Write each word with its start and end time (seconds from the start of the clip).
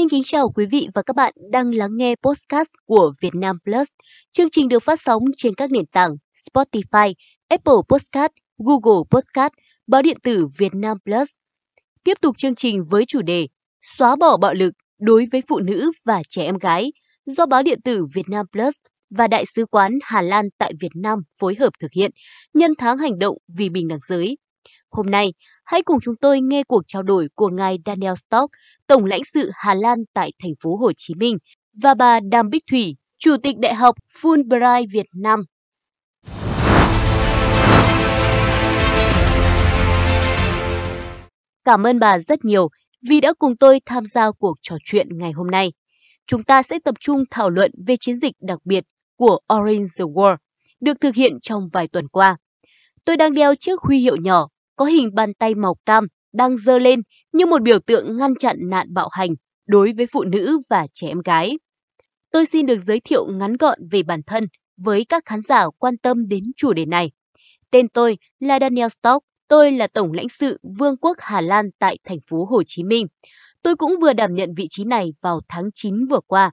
Xin 0.00 0.08
kính 0.08 0.22
chào 0.24 0.48
quý 0.48 0.66
vị 0.66 0.88
và 0.94 1.02
các 1.02 1.16
bạn 1.16 1.34
đang 1.52 1.74
lắng 1.74 1.96
nghe 1.96 2.14
podcast 2.22 2.68
của 2.86 3.12
Vietnam 3.20 3.56
Plus. 3.64 3.88
Chương 4.32 4.50
trình 4.50 4.68
được 4.68 4.82
phát 4.82 5.00
sóng 5.00 5.24
trên 5.36 5.54
các 5.54 5.70
nền 5.70 5.86
tảng 5.92 6.10
Spotify, 6.34 7.14
Apple 7.48 7.74
Podcast, 7.88 8.32
Google 8.58 9.02
Podcast, 9.10 9.52
báo 9.86 10.02
điện 10.02 10.16
tử 10.22 10.46
Vietnam 10.58 10.96
Plus. 11.04 11.28
Tiếp 12.04 12.14
tục 12.20 12.36
chương 12.38 12.54
trình 12.54 12.84
với 12.90 13.04
chủ 13.08 13.22
đề 13.22 13.46
Xóa 13.82 14.16
bỏ 14.16 14.36
bạo 14.36 14.54
lực 14.54 14.74
đối 15.00 15.26
với 15.32 15.42
phụ 15.48 15.60
nữ 15.60 15.90
và 16.06 16.22
trẻ 16.28 16.44
em 16.44 16.58
gái 16.58 16.92
do 17.26 17.46
báo 17.46 17.62
điện 17.62 17.78
tử 17.84 18.06
Vietnam 18.14 18.46
Plus 18.52 18.74
và 19.10 19.28
Đại 19.28 19.44
sứ 19.46 19.66
quán 19.66 19.98
Hà 20.02 20.22
Lan 20.22 20.44
tại 20.58 20.72
Việt 20.80 20.92
Nam 21.02 21.18
phối 21.40 21.54
hợp 21.54 21.70
thực 21.80 21.92
hiện 21.96 22.10
nhân 22.54 22.72
tháng 22.78 22.98
hành 22.98 23.18
động 23.18 23.36
vì 23.56 23.68
bình 23.68 23.88
đẳng 23.88 24.00
giới. 24.08 24.36
Hôm 24.90 25.06
nay, 25.06 25.32
hãy 25.70 25.82
cùng 25.82 25.98
chúng 26.02 26.16
tôi 26.16 26.40
nghe 26.40 26.64
cuộc 26.64 26.82
trao 26.86 27.02
đổi 27.02 27.28
của 27.34 27.48
ngài 27.48 27.78
Daniel 27.86 28.14
Stock, 28.14 28.50
Tổng 28.86 29.04
lãnh 29.04 29.24
sự 29.24 29.50
Hà 29.54 29.74
Lan 29.74 29.98
tại 30.14 30.32
thành 30.42 30.52
phố 30.62 30.76
Hồ 30.76 30.92
Chí 30.96 31.14
Minh 31.14 31.36
và 31.82 31.94
bà 31.94 32.20
Đàm 32.30 32.50
Bích 32.50 32.62
Thủy, 32.70 32.96
Chủ 33.18 33.36
tịch 33.42 33.56
Đại 33.58 33.74
học 33.74 33.96
Fulbright 34.22 34.86
Việt 34.92 35.06
Nam. 35.14 35.44
Cảm 41.64 41.86
ơn 41.86 41.98
bà 41.98 42.18
rất 42.18 42.44
nhiều 42.44 42.68
vì 43.08 43.20
đã 43.20 43.32
cùng 43.38 43.56
tôi 43.56 43.80
tham 43.86 44.06
gia 44.06 44.30
cuộc 44.30 44.54
trò 44.62 44.76
chuyện 44.84 45.08
ngày 45.18 45.32
hôm 45.32 45.46
nay. 45.46 45.72
Chúng 46.26 46.42
ta 46.42 46.62
sẽ 46.62 46.78
tập 46.84 46.94
trung 47.00 47.24
thảo 47.30 47.50
luận 47.50 47.70
về 47.86 47.96
chiến 48.00 48.16
dịch 48.16 48.34
đặc 48.40 48.58
biệt 48.64 48.84
của 49.16 49.38
Orange 49.54 49.90
the 49.98 50.04
World 50.04 50.36
được 50.80 51.00
thực 51.00 51.14
hiện 51.14 51.32
trong 51.42 51.68
vài 51.72 51.88
tuần 51.88 52.08
qua. 52.08 52.36
Tôi 53.04 53.16
đang 53.16 53.34
đeo 53.34 53.54
chiếc 53.54 53.80
huy 53.80 53.98
hiệu 53.98 54.16
nhỏ 54.16 54.48
có 54.80 54.86
hình 54.86 55.14
bàn 55.14 55.34
tay 55.34 55.54
màu 55.54 55.74
cam 55.86 56.06
đang 56.32 56.56
dơ 56.56 56.78
lên 56.78 57.00
như 57.32 57.46
một 57.46 57.62
biểu 57.62 57.78
tượng 57.78 58.16
ngăn 58.16 58.34
chặn 58.34 58.56
nạn 58.60 58.94
bạo 58.94 59.08
hành 59.12 59.30
đối 59.66 59.92
với 59.96 60.06
phụ 60.12 60.24
nữ 60.24 60.60
và 60.70 60.86
trẻ 60.92 61.08
em 61.08 61.20
gái. 61.24 61.58
Tôi 62.32 62.46
xin 62.46 62.66
được 62.66 62.78
giới 62.78 63.00
thiệu 63.00 63.26
ngắn 63.30 63.56
gọn 63.56 63.78
về 63.90 64.02
bản 64.02 64.20
thân 64.26 64.46
với 64.76 65.04
các 65.04 65.22
khán 65.26 65.40
giả 65.40 65.66
quan 65.78 65.98
tâm 65.98 66.28
đến 66.28 66.44
chủ 66.56 66.72
đề 66.72 66.86
này. 66.86 67.10
Tên 67.70 67.88
tôi 67.88 68.18
là 68.38 68.58
Daniel 68.60 68.88
Stock, 68.88 69.24
tôi 69.48 69.72
là 69.72 69.86
Tổng 69.86 70.12
lãnh 70.12 70.28
sự 70.28 70.58
Vương 70.78 70.96
quốc 70.96 71.16
Hà 71.20 71.40
Lan 71.40 71.70
tại 71.78 71.98
thành 72.04 72.18
phố 72.30 72.44
Hồ 72.44 72.62
Chí 72.66 72.84
Minh. 72.84 73.06
Tôi 73.62 73.76
cũng 73.76 73.94
vừa 74.00 74.12
đảm 74.12 74.34
nhận 74.34 74.54
vị 74.56 74.66
trí 74.70 74.84
này 74.84 75.12
vào 75.20 75.40
tháng 75.48 75.70
9 75.74 76.06
vừa 76.06 76.20
qua. 76.26 76.50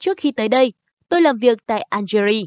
Trước 0.00 0.18
khi 0.20 0.32
tới 0.32 0.48
đây, 0.48 0.72
tôi 1.08 1.20
làm 1.20 1.38
việc 1.38 1.58
tại 1.66 1.82
Algeria. 1.82 2.42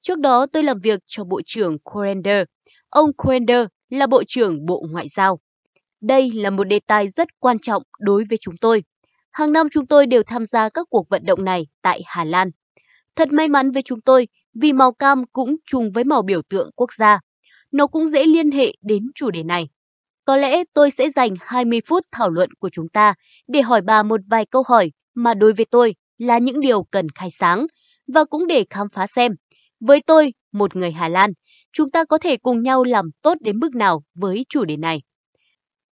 Trước 0.00 0.18
đó 0.18 0.46
tôi 0.52 0.62
làm 0.62 0.80
việc 0.80 1.00
cho 1.06 1.24
Bộ 1.24 1.40
trưởng 1.46 1.78
Korender. 1.78 2.44
Ông 2.88 3.12
Korender 3.12 3.66
là 3.90 4.06
Bộ 4.06 4.22
trưởng 4.26 4.66
Bộ 4.66 4.84
Ngoại 4.90 5.08
giao. 5.08 5.40
Đây 6.00 6.30
là 6.34 6.50
một 6.50 6.64
đề 6.64 6.80
tài 6.86 7.08
rất 7.08 7.28
quan 7.40 7.58
trọng 7.58 7.82
đối 8.00 8.24
với 8.30 8.38
chúng 8.40 8.56
tôi. 8.60 8.82
Hàng 9.32 9.52
năm 9.52 9.68
chúng 9.72 9.86
tôi 9.86 10.06
đều 10.06 10.22
tham 10.22 10.46
gia 10.46 10.68
các 10.68 10.86
cuộc 10.90 11.08
vận 11.08 11.24
động 11.26 11.44
này 11.44 11.66
tại 11.82 12.02
Hà 12.06 12.24
Lan. 12.24 12.50
Thật 13.16 13.32
may 13.32 13.48
mắn 13.48 13.70
với 13.70 13.82
chúng 13.82 14.00
tôi 14.00 14.28
vì 14.54 14.72
màu 14.72 14.92
cam 14.92 15.24
cũng 15.32 15.56
trùng 15.66 15.92
với 15.92 16.04
màu 16.04 16.22
biểu 16.22 16.42
tượng 16.42 16.70
quốc 16.76 16.92
gia. 16.92 17.20
Nó 17.72 17.86
cũng 17.86 18.08
dễ 18.08 18.26
liên 18.26 18.50
hệ 18.50 18.72
đến 18.82 19.10
chủ 19.14 19.30
đề 19.30 19.42
này. 19.42 19.68
Có 20.24 20.36
lẽ 20.36 20.64
tôi 20.74 20.90
sẽ 20.90 21.08
dành 21.08 21.34
20 21.40 21.80
phút 21.86 22.02
thảo 22.12 22.30
luận 22.30 22.50
của 22.58 22.70
chúng 22.72 22.88
ta 22.88 23.14
để 23.48 23.62
hỏi 23.62 23.80
bà 23.80 24.02
một 24.02 24.20
vài 24.30 24.46
câu 24.46 24.62
hỏi 24.68 24.92
mà 25.14 25.34
đối 25.34 25.52
với 25.52 25.66
tôi 25.70 25.94
là 26.18 26.38
những 26.38 26.60
điều 26.60 26.82
cần 26.82 27.06
khai 27.14 27.30
sáng 27.30 27.66
và 28.14 28.24
cũng 28.24 28.46
để 28.46 28.64
khám 28.70 28.86
phá 28.92 29.06
xem. 29.06 29.32
Với 29.80 30.00
tôi, 30.06 30.32
một 30.52 30.76
người 30.76 30.92
Hà 30.92 31.08
Lan, 31.08 31.32
chúng 31.72 31.90
ta 31.90 32.04
có 32.04 32.18
thể 32.18 32.36
cùng 32.36 32.62
nhau 32.62 32.84
làm 32.84 33.10
tốt 33.22 33.38
đến 33.40 33.58
mức 33.58 33.74
nào 33.74 34.02
với 34.14 34.44
chủ 34.48 34.64
đề 34.64 34.76
này. 34.76 35.02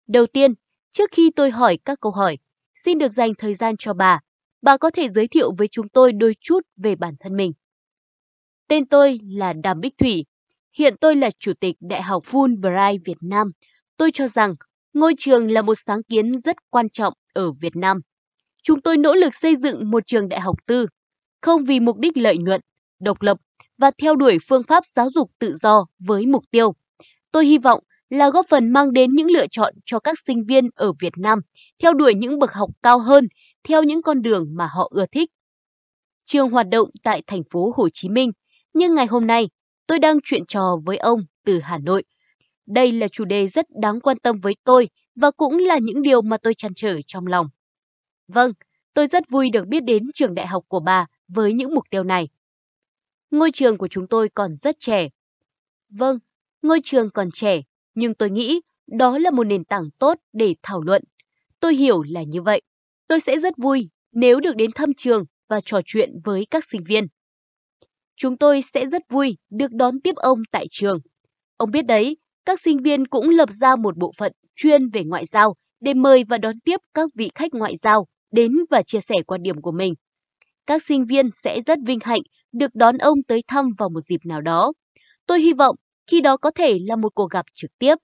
Đầu 0.07 0.25
tiên, 0.27 0.53
trước 0.91 1.09
khi 1.11 1.31
tôi 1.35 1.51
hỏi 1.51 1.77
các 1.85 1.99
câu 2.01 2.11
hỏi, 2.11 2.37
xin 2.75 2.97
được 2.97 3.11
dành 3.11 3.31
thời 3.37 3.55
gian 3.55 3.75
cho 3.79 3.93
bà. 3.93 4.19
Bà 4.61 4.77
có 4.77 4.89
thể 4.89 5.09
giới 5.09 5.27
thiệu 5.27 5.51
với 5.57 5.67
chúng 5.67 5.89
tôi 5.89 6.13
đôi 6.13 6.35
chút 6.41 6.59
về 6.77 6.95
bản 6.95 7.13
thân 7.19 7.35
mình. 7.35 7.51
Tên 8.67 8.87
tôi 8.87 9.19
là 9.23 9.53
Đàm 9.53 9.79
Bích 9.79 9.93
Thủy. 9.97 10.25
Hiện 10.77 10.95
tôi 11.01 11.15
là 11.15 11.29
Chủ 11.39 11.53
tịch 11.59 11.75
Đại 11.79 12.01
học 12.01 12.23
Fulbright 12.23 12.99
Việt 13.05 13.17
Nam. 13.21 13.51
Tôi 13.97 14.11
cho 14.13 14.27
rằng 14.27 14.55
ngôi 14.93 15.13
trường 15.17 15.51
là 15.51 15.61
một 15.61 15.75
sáng 15.75 16.03
kiến 16.03 16.39
rất 16.39 16.55
quan 16.69 16.89
trọng 16.89 17.13
ở 17.33 17.51
Việt 17.51 17.75
Nam. 17.75 18.01
Chúng 18.63 18.81
tôi 18.81 18.97
nỗ 18.97 19.13
lực 19.13 19.35
xây 19.35 19.55
dựng 19.55 19.91
một 19.91 20.03
trường 20.05 20.29
đại 20.29 20.39
học 20.39 20.55
tư, 20.67 20.87
không 21.41 21.63
vì 21.63 21.79
mục 21.79 21.97
đích 21.97 22.17
lợi 22.17 22.37
nhuận, 22.37 22.61
độc 22.99 23.21
lập 23.21 23.37
và 23.77 23.91
theo 24.01 24.15
đuổi 24.15 24.37
phương 24.47 24.63
pháp 24.63 24.85
giáo 24.85 25.09
dục 25.15 25.31
tự 25.39 25.53
do 25.61 25.85
với 25.99 26.25
mục 26.25 26.43
tiêu. 26.51 26.73
Tôi 27.31 27.45
hy 27.45 27.57
vọng 27.57 27.83
là 28.09 28.29
góp 28.29 28.45
phần 28.49 28.73
mang 28.73 28.93
đến 28.93 29.11
những 29.11 29.27
lựa 29.27 29.47
chọn 29.47 29.73
cho 29.85 29.99
các 29.99 30.19
sinh 30.25 30.45
viên 30.45 30.69
ở 30.75 30.93
Việt 30.99 31.13
Nam 31.17 31.39
theo 31.83 31.93
đuổi 31.93 32.13
những 32.13 32.39
bậc 32.39 32.53
học 32.53 32.69
cao 32.83 32.99
hơn 32.99 33.27
theo 33.63 33.83
những 33.83 34.01
con 34.01 34.21
đường 34.21 34.45
mà 34.55 34.67
họ 34.71 34.91
ưa 34.91 35.05
thích. 35.11 35.29
Trường 36.25 36.49
hoạt 36.49 36.67
động 36.69 36.89
tại 37.03 37.23
thành 37.27 37.41
phố 37.51 37.73
Hồ 37.75 37.89
Chí 37.93 38.09
Minh, 38.09 38.31
nhưng 38.73 38.95
ngày 38.95 39.05
hôm 39.05 39.27
nay 39.27 39.49
tôi 39.87 39.99
đang 39.99 40.17
chuyện 40.23 40.45
trò 40.47 40.77
với 40.85 40.97
ông 40.97 41.19
từ 41.45 41.59
Hà 41.59 41.77
Nội. 41.77 42.03
Đây 42.67 42.91
là 42.91 43.07
chủ 43.07 43.25
đề 43.25 43.47
rất 43.47 43.65
đáng 43.81 44.01
quan 44.01 44.19
tâm 44.19 44.39
với 44.39 44.55
tôi 44.63 44.89
và 45.15 45.31
cũng 45.31 45.57
là 45.57 45.77
những 45.81 46.01
điều 46.01 46.21
mà 46.21 46.37
tôi 46.37 46.53
chăn 46.53 46.71
trở 46.75 46.99
trong 47.07 47.27
lòng. 47.27 47.47
Vâng, 48.27 48.51
tôi 48.93 49.07
rất 49.07 49.29
vui 49.29 49.49
được 49.49 49.67
biết 49.67 49.83
đến 49.83 50.03
trường 50.13 50.35
đại 50.35 50.47
học 50.47 50.63
của 50.67 50.79
bà 50.79 51.05
với 51.27 51.53
những 51.53 51.73
mục 51.73 51.83
tiêu 51.89 52.03
này. 52.03 52.27
Ngôi 53.31 53.51
trường 53.51 53.77
của 53.77 53.87
chúng 53.87 54.07
tôi 54.07 54.29
còn 54.35 54.55
rất 54.55 54.75
trẻ. 54.79 55.09
Vâng, 55.89 56.17
ngôi 56.61 56.79
trường 56.83 57.09
còn 57.13 57.29
trẻ, 57.31 57.61
nhưng 57.95 58.13
tôi 58.13 58.29
nghĩ 58.29 58.61
đó 58.87 59.17
là 59.17 59.31
một 59.31 59.43
nền 59.43 59.65
tảng 59.65 59.89
tốt 59.99 60.17
để 60.33 60.55
thảo 60.63 60.81
luận. 60.81 61.03
Tôi 61.59 61.75
hiểu 61.75 62.03
là 62.03 62.23
như 62.23 62.41
vậy. 62.41 62.61
Tôi 63.07 63.19
sẽ 63.19 63.39
rất 63.39 63.53
vui 63.57 63.89
nếu 64.11 64.39
được 64.39 64.55
đến 64.55 64.71
thăm 64.75 64.93
trường 64.97 65.23
và 65.49 65.61
trò 65.61 65.79
chuyện 65.85 66.09
với 66.23 66.45
các 66.51 66.65
sinh 66.65 66.83
viên. 66.83 67.07
Chúng 68.15 68.37
tôi 68.37 68.61
sẽ 68.61 68.85
rất 68.85 69.01
vui 69.09 69.37
được 69.49 69.71
đón 69.71 70.01
tiếp 70.01 70.15
ông 70.15 70.39
tại 70.51 70.65
trường. 70.69 70.99
Ông 71.57 71.71
biết 71.71 71.85
đấy, 71.85 72.17
các 72.45 72.61
sinh 72.61 72.81
viên 72.81 73.07
cũng 73.07 73.29
lập 73.29 73.49
ra 73.51 73.75
một 73.75 73.97
bộ 73.97 74.11
phận 74.17 74.31
chuyên 74.55 74.89
về 74.89 75.03
ngoại 75.03 75.25
giao 75.25 75.55
để 75.79 75.93
mời 75.93 76.23
và 76.29 76.37
đón 76.37 76.55
tiếp 76.65 76.77
các 76.93 77.09
vị 77.15 77.29
khách 77.35 77.53
ngoại 77.53 77.75
giao 77.75 78.07
đến 78.31 78.51
và 78.69 78.81
chia 78.81 78.99
sẻ 78.99 79.15
quan 79.27 79.43
điểm 79.43 79.61
của 79.61 79.71
mình. 79.71 79.93
Các 80.65 80.83
sinh 80.83 81.05
viên 81.05 81.29
sẽ 81.33 81.61
rất 81.67 81.79
vinh 81.85 81.99
hạnh 82.01 82.21
được 82.51 82.75
đón 82.75 82.97
ông 82.97 83.23
tới 83.23 83.43
thăm 83.47 83.69
vào 83.77 83.89
một 83.89 84.01
dịp 84.01 84.19
nào 84.25 84.41
đó. 84.41 84.73
Tôi 85.25 85.41
hy 85.41 85.53
vọng 85.53 85.75
khi 86.07 86.21
đó 86.21 86.37
có 86.37 86.51
thể 86.51 86.77
là 86.81 86.95
một 86.95 87.15
cuộc 87.15 87.31
gặp 87.31 87.45
trực 87.53 87.71
tiếp. 87.79 87.95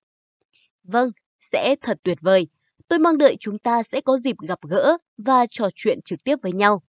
Vâng, 0.83 1.11
sẽ 1.39 1.75
thật 1.81 1.97
tuyệt 2.03 2.17
vời. 2.21 2.47
Tôi 2.87 2.99
mong 2.99 3.17
đợi 3.17 3.37
chúng 3.39 3.59
ta 3.59 3.83
sẽ 3.83 4.01
có 4.01 4.17
dịp 4.17 4.35
gặp 4.47 4.59
gỡ 4.69 4.97
và 5.17 5.45
trò 5.49 5.69
chuyện 5.75 5.99
trực 6.05 6.23
tiếp 6.23 6.35
với 6.43 6.51
nhau. 6.51 6.83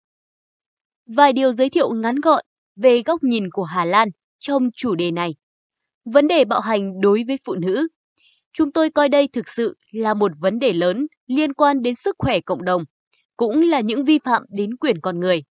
Vài 1.05 1.33
điều 1.33 1.51
giới 1.51 1.69
thiệu 1.69 1.93
ngắn 1.93 2.15
gọn 2.15 2.45
về 2.75 3.01
góc 3.05 3.23
nhìn 3.23 3.51
của 3.51 3.63
Hà 3.63 3.85
Lan 3.85 4.09
trong 4.39 4.69
chủ 4.75 4.95
đề 4.95 5.11
này. 5.11 5.35
Vấn 6.05 6.27
đề 6.27 6.45
bạo 6.45 6.59
hành 6.59 7.01
đối 7.01 7.23
với 7.27 7.37
phụ 7.45 7.55
nữ. 7.55 7.87
Chúng 8.53 8.71
tôi 8.71 8.89
coi 8.89 9.09
đây 9.09 9.27
thực 9.27 9.49
sự 9.49 9.77
là 9.91 10.13
một 10.13 10.31
vấn 10.39 10.59
đề 10.59 10.73
lớn 10.73 11.07
liên 11.27 11.53
quan 11.53 11.81
đến 11.81 11.95
sức 11.95 12.15
khỏe 12.19 12.39
cộng 12.39 12.65
đồng, 12.65 12.83
cũng 13.37 13.61
là 13.61 13.79
những 13.79 14.05
vi 14.05 14.19
phạm 14.19 14.43
đến 14.49 14.77
quyền 14.77 15.01
con 15.01 15.19
người. 15.19 15.43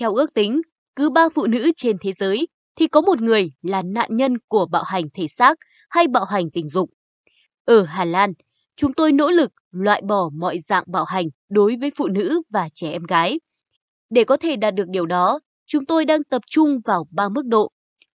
Theo 0.00 0.14
ước 0.14 0.34
tính, 0.34 0.60
cứ 0.98 1.10
ba 1.10 1.28
phụ 1.34 1.46
nữ 1.46 1.70
trên 1.76 1.96
thế 2.00 2.12
giới 2.12 2.48
thì 2.76 2.86
có 2.86 3.00
một 3.00 3.20
người 3.20 3.52
là 3.62 3.82
nạn 3.82 4.16
nhân 4.16 4.38
của 4.48 4.66
bạo 4.66 4.82
hành 4.86 5.04
thể 5.14 5.28
xác 5.28 5.58
hay 5.90 6.08
bạo 6.08 6.24
hành 6.24 6.50
tình 6.50 6.68
dục. 6.68 6.90
Ở 7.64 7.82
Hà 7.82 8.04
Lan, 8.04 8.32
chúng 8.76 8.92
tôi 8.92 9.12
nỗ 9.12 9.30
lực 9.30 9.50
loại 9.70 10.02
bỏ 10.08 10.30
mọi 10.34 10.60
dạng 10.60 10.84
bạo 10.86 11.04
hành 11.04 11.26
đối 11.50 11.76
với 11.80 11.90
phụ 11.96 12.08
nữ 12.08 12.42
và 12.50 12.68
trẻ 12.74 12.90
em 12.90 13.02
gái. 13.02 13.40
Để 14.10 14.24
có 14.24 14.36
thể 14.36 14.56
đạt 14.56 14.74
được 14.74 14.88
điều 14.88 15.06
đó, 15.06 15.40
chúng 15.66 15.86
tôi 15.86 16.04
đang 16.04 16.24
tập 16.24 16.42
trung 16.50 16.80
vào 16.84 17.06
ba 17.10 17.28
mức 17.28 17.46
độ: 17.46 17.70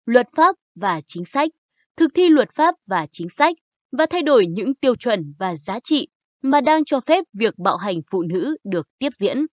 luật 0.05 0.27
pháp 0.35 0.55
và 0.75 1.01
chính 1.07 1.25
sách, 1.25 1.49
thực 1.97 2.11
thi 2.13 2.29
luật 2.29 2.49
pháp 2.51 2.75
và 2.87 3.07
chính 3.11 3.29
sách 3.29 3.55
và 3.97 4.05
thay 4.05 4.21
đổi 4.21 4.45
những 4.47 4.75
tiêu 4.75 4.95
chuẩn 4.95 5.33
và 5.39 5.55
giá 5.55 5.79
trị 5.79 6.07
mà 6.41 6.61
đang 6.61 6.85
cho 6.85 6.99
phép 6.99 7.23
việc 7.33 7.57
bạo 7.57 7.77
hành 7.77 8.01
phụ 8.11 8.21
nữ 8.21 8.57
được 8.63 8.87
tiếp 8.99 9.09
diễn. 9.13 9.45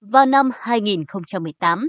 Vào 0.00 0.26
năm 0.26 0.50
2018, 0.54 1.88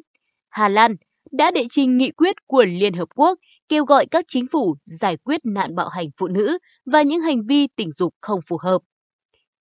Hà 0.55 0.69
Lan 0.69 0.95
đã 1.31 1.51
đệ 1.51 1.65
trình 1.69 1.97
nghị 1.97 2.11
quyết 2.11 2.35
của 2.47 2.63
Liên 2.63 2.93
Hợp 2.93 3.09
Quốc 3.15 3.39
kêu 3.69 3.85
gọi 3.85 4.05
các 4.05 4.25
chính 4.27 4.47
phủ 4.47 4.75
giải 4.85 5.17
quyết 5.17 5.41
nạn 5.43 5.75
bạo 5.75 5.89
hành 5.89 6.07
phụ 6.17 6.27
nữ 6.27 6.57
và 6.85 7.01
những 7.01 7.21
hành 7.21 7.45
vi 7.45 7.67
tình 7.67 7.91
dục 7.91 8.13
không 8.21 8.39
phù 8.47 8.57
hợp. 8.61 8.81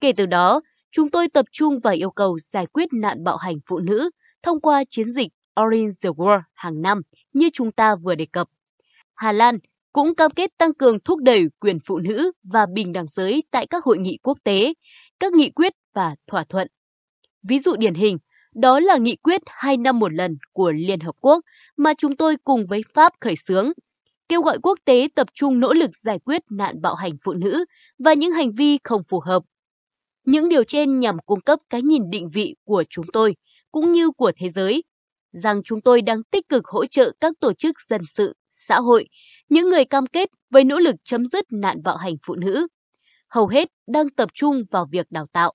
Kể 0.00 0.12
từ 0.16 0.26
đó, 0.26 0.60
chúng 0.90 1.10
tôi 1.10 1.28
tập 1.28 1.46
trung 1.52 1.80
vào 1.80 1.94
yêu 1.94 2.10
cầu 2.10 2.38
giải 2.38 2.66
quyết 2.66 2.88
nạn 2.92 3.24
bạo 3.24 3.36
hành 3.36 3.56
phụ 3.66 3.78
nữ 3.78 4.10
thông 4.42 4.60
qua 4.60 4.84
chiến 4.90 5.12
dịch 5.12 5.28
Orange 5.60 5.92
the 6.02 6.10
World 6.10 6.40
hàng 6.54 6.82
năm 6.82 7.00
như 7.32 7.48
chúng 7.52 7.72
ta 7.72 7.96
vừa 7.96 8.14
đề 8.14 8.26
cập. 8.32 8.48
Hà 9.14 9.32
Lan 9.32 9.58
cũng 9.92 10.14
cam 10.14 10.30
kết 10.30 10.50
tăng 10.58 10.74
cường 10.74 11.00
thúc 11.00 11.18
đẩy 11.22 11.46
quyền 11.60 11.78
phụ 11.86 11.98
nữ 11.98 12.32
và 12.42 12.66
bình 12.66 12.92
đẳng 12.92 13.06
giới 13.08 13.42
tại 13.50 13.66
các 13.66 13.84
hội 13.84 13.98
nghị 13.98 14.18
quốc 14.22 14.38
tế, 14.44 14.74
các 15.20 15.32
nghị 15.32 15.50
quyết 15.50 15.72
và 15.94 16.14
thỏa 16.26 16.44
thuận. 16.44 16.68
Ví 17.42 17.58
dụ 17.58 17.76
điển 17.76 17.94
hình 17.94 18.18
đó 18.54 18.80
là 18.80 18.96
nghị 18.96 19.16
quyết 19.16 19.42
hai 19.46 19.76
năm 19.76 19.98
một 19.98 20.12
lần 20.12 20.36
của 20.52 20.72
Liên 20.72 21.00
Hợp 21.00 21.14
Quốc 21.20 21.44
mà 21.76 21.94
chúng 21.98 22.16
tôi 22.16 22.36
cùng 22.44 22.66
với 22.66 22.82
Pháp 22.94 23.12
khởi 23.20 23.36
xướng, 23.36 23.72
kêu 24.28 24.42
gọi 24.42 24.58
quốc 24.62 24.78
tế 24.84 25.08
tập 25.14 25.26
trung 25.34 25.60
nỗ 25.60 25.72
lực 25.72 25.90
giải 25.96 26.18
quyết 26.18 26.42
nạn 26.50 26.82
bạo 26.82 26.94
hành 26.94 27.12
phụ 27.24 27.32
nữ 27.32 27.64
và 27.98 28.12
những 28.14 28.32
hành 28.32 28.52
vi 28.52 28.78
không 28.84 29.02
phù 29.08 29.20
hợp. 29.20 29.42
Những 30.24 30.48
điều 30.48 30.64
trên 30.64 31.00
nhằm 31.00 31.16
cung 31.26 31.40
cấp 31.40 31.58
cái 31.70 31.82
nhìn 31.82 32.10
định 32.10 32.30
vị 32.34 32.54
của 32.64 32.84
chúng 32.90 33.06
tôi, 33.12 33.36
cũng 33.72 33.92
như 33.92 34.10
của 34.10 34.32
thế 34.36 34.48
giới, 34.48 34.82
rằng 35.32 35.62
chúng 35.64 35.80
tôi 35.80 36.02
đang 36.02 36.22
tích 36.22 36.48
cực 36.48 36.66
hỗ 36.66 36.86
trợ 36.86 37.12
các 37.20 37.32
tổ 37.40 37.52
chức 37.52 37.80
dân 37.80 38.00
sự, 38.06 38.34
xã 38.50 38.80
hội, 38.80 39.08
những 39.48 39.70
người 39.70 39.84
cam 39.84 40.06
kết 40.06 40.28
với 40.50 40.64
nỗ 40.64 40.78
lực 40.78 40.94
chấm 41.04 41.26
dứt 41.26 41.44
nạn 41.50 41.82
bạo 41.82 41.96
hành 41.96 42.14
phụ 42.26 42.34
nữ. 42.34 42.66
Hầu 43.28 43.48
hết 43.48 43.68
đang 43.86 44.10
tập 44.10 44.28
trung 44.34 44.62
vào 44.70 44.86
việc 44.92 45.06
đào 45.10 45.26
tạo. 45.32 45.52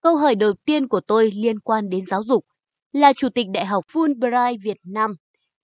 Câu 0.00 0.16
hỏi 0.16 0.34
đầu 0.34 0.52
tiên 0.64 0.88
của 0.88 1.00
tôi 1.00 1.30
liên 1.34 1.60
quan 1.60 1.90
đến 1.90 2.04
giáo 2.04 2.24
dục. 2.24 2.44
Là 2.92 3.12
Chủ 3.12 3.28
tịch 3.28 3.46
Đại 3.52 3.66
học 3.66 3.84
Fulbright 3.92 4.58
Việt 4.62 4.76
Nam, 4.82 5.14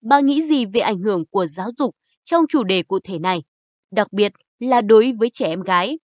bà 0.02 0.20
nghĩ 0.20 0.42
gì 0.42 0.66
về 0.66 0.80
ảnh 0.80 0.98
hưởng 0.98 1.26
của 1.30 1.46
giáo 1.46 1.70
dục 1.78 1.96
trong 2.24 2.44
chủ 2.48 2.64
đề 2.64 2.82
cụ 2.82 2.98
thể 3.04 3.18
này, 3.18 3.42
đặc 3.90 4.12
biệt 4.12 4.32
là 4.58 4.80
đối 4.80 5.12
với 5.12 5.30
trẻ 5.32 5.46
em 5.46 5.60
gái? 5.62 5.98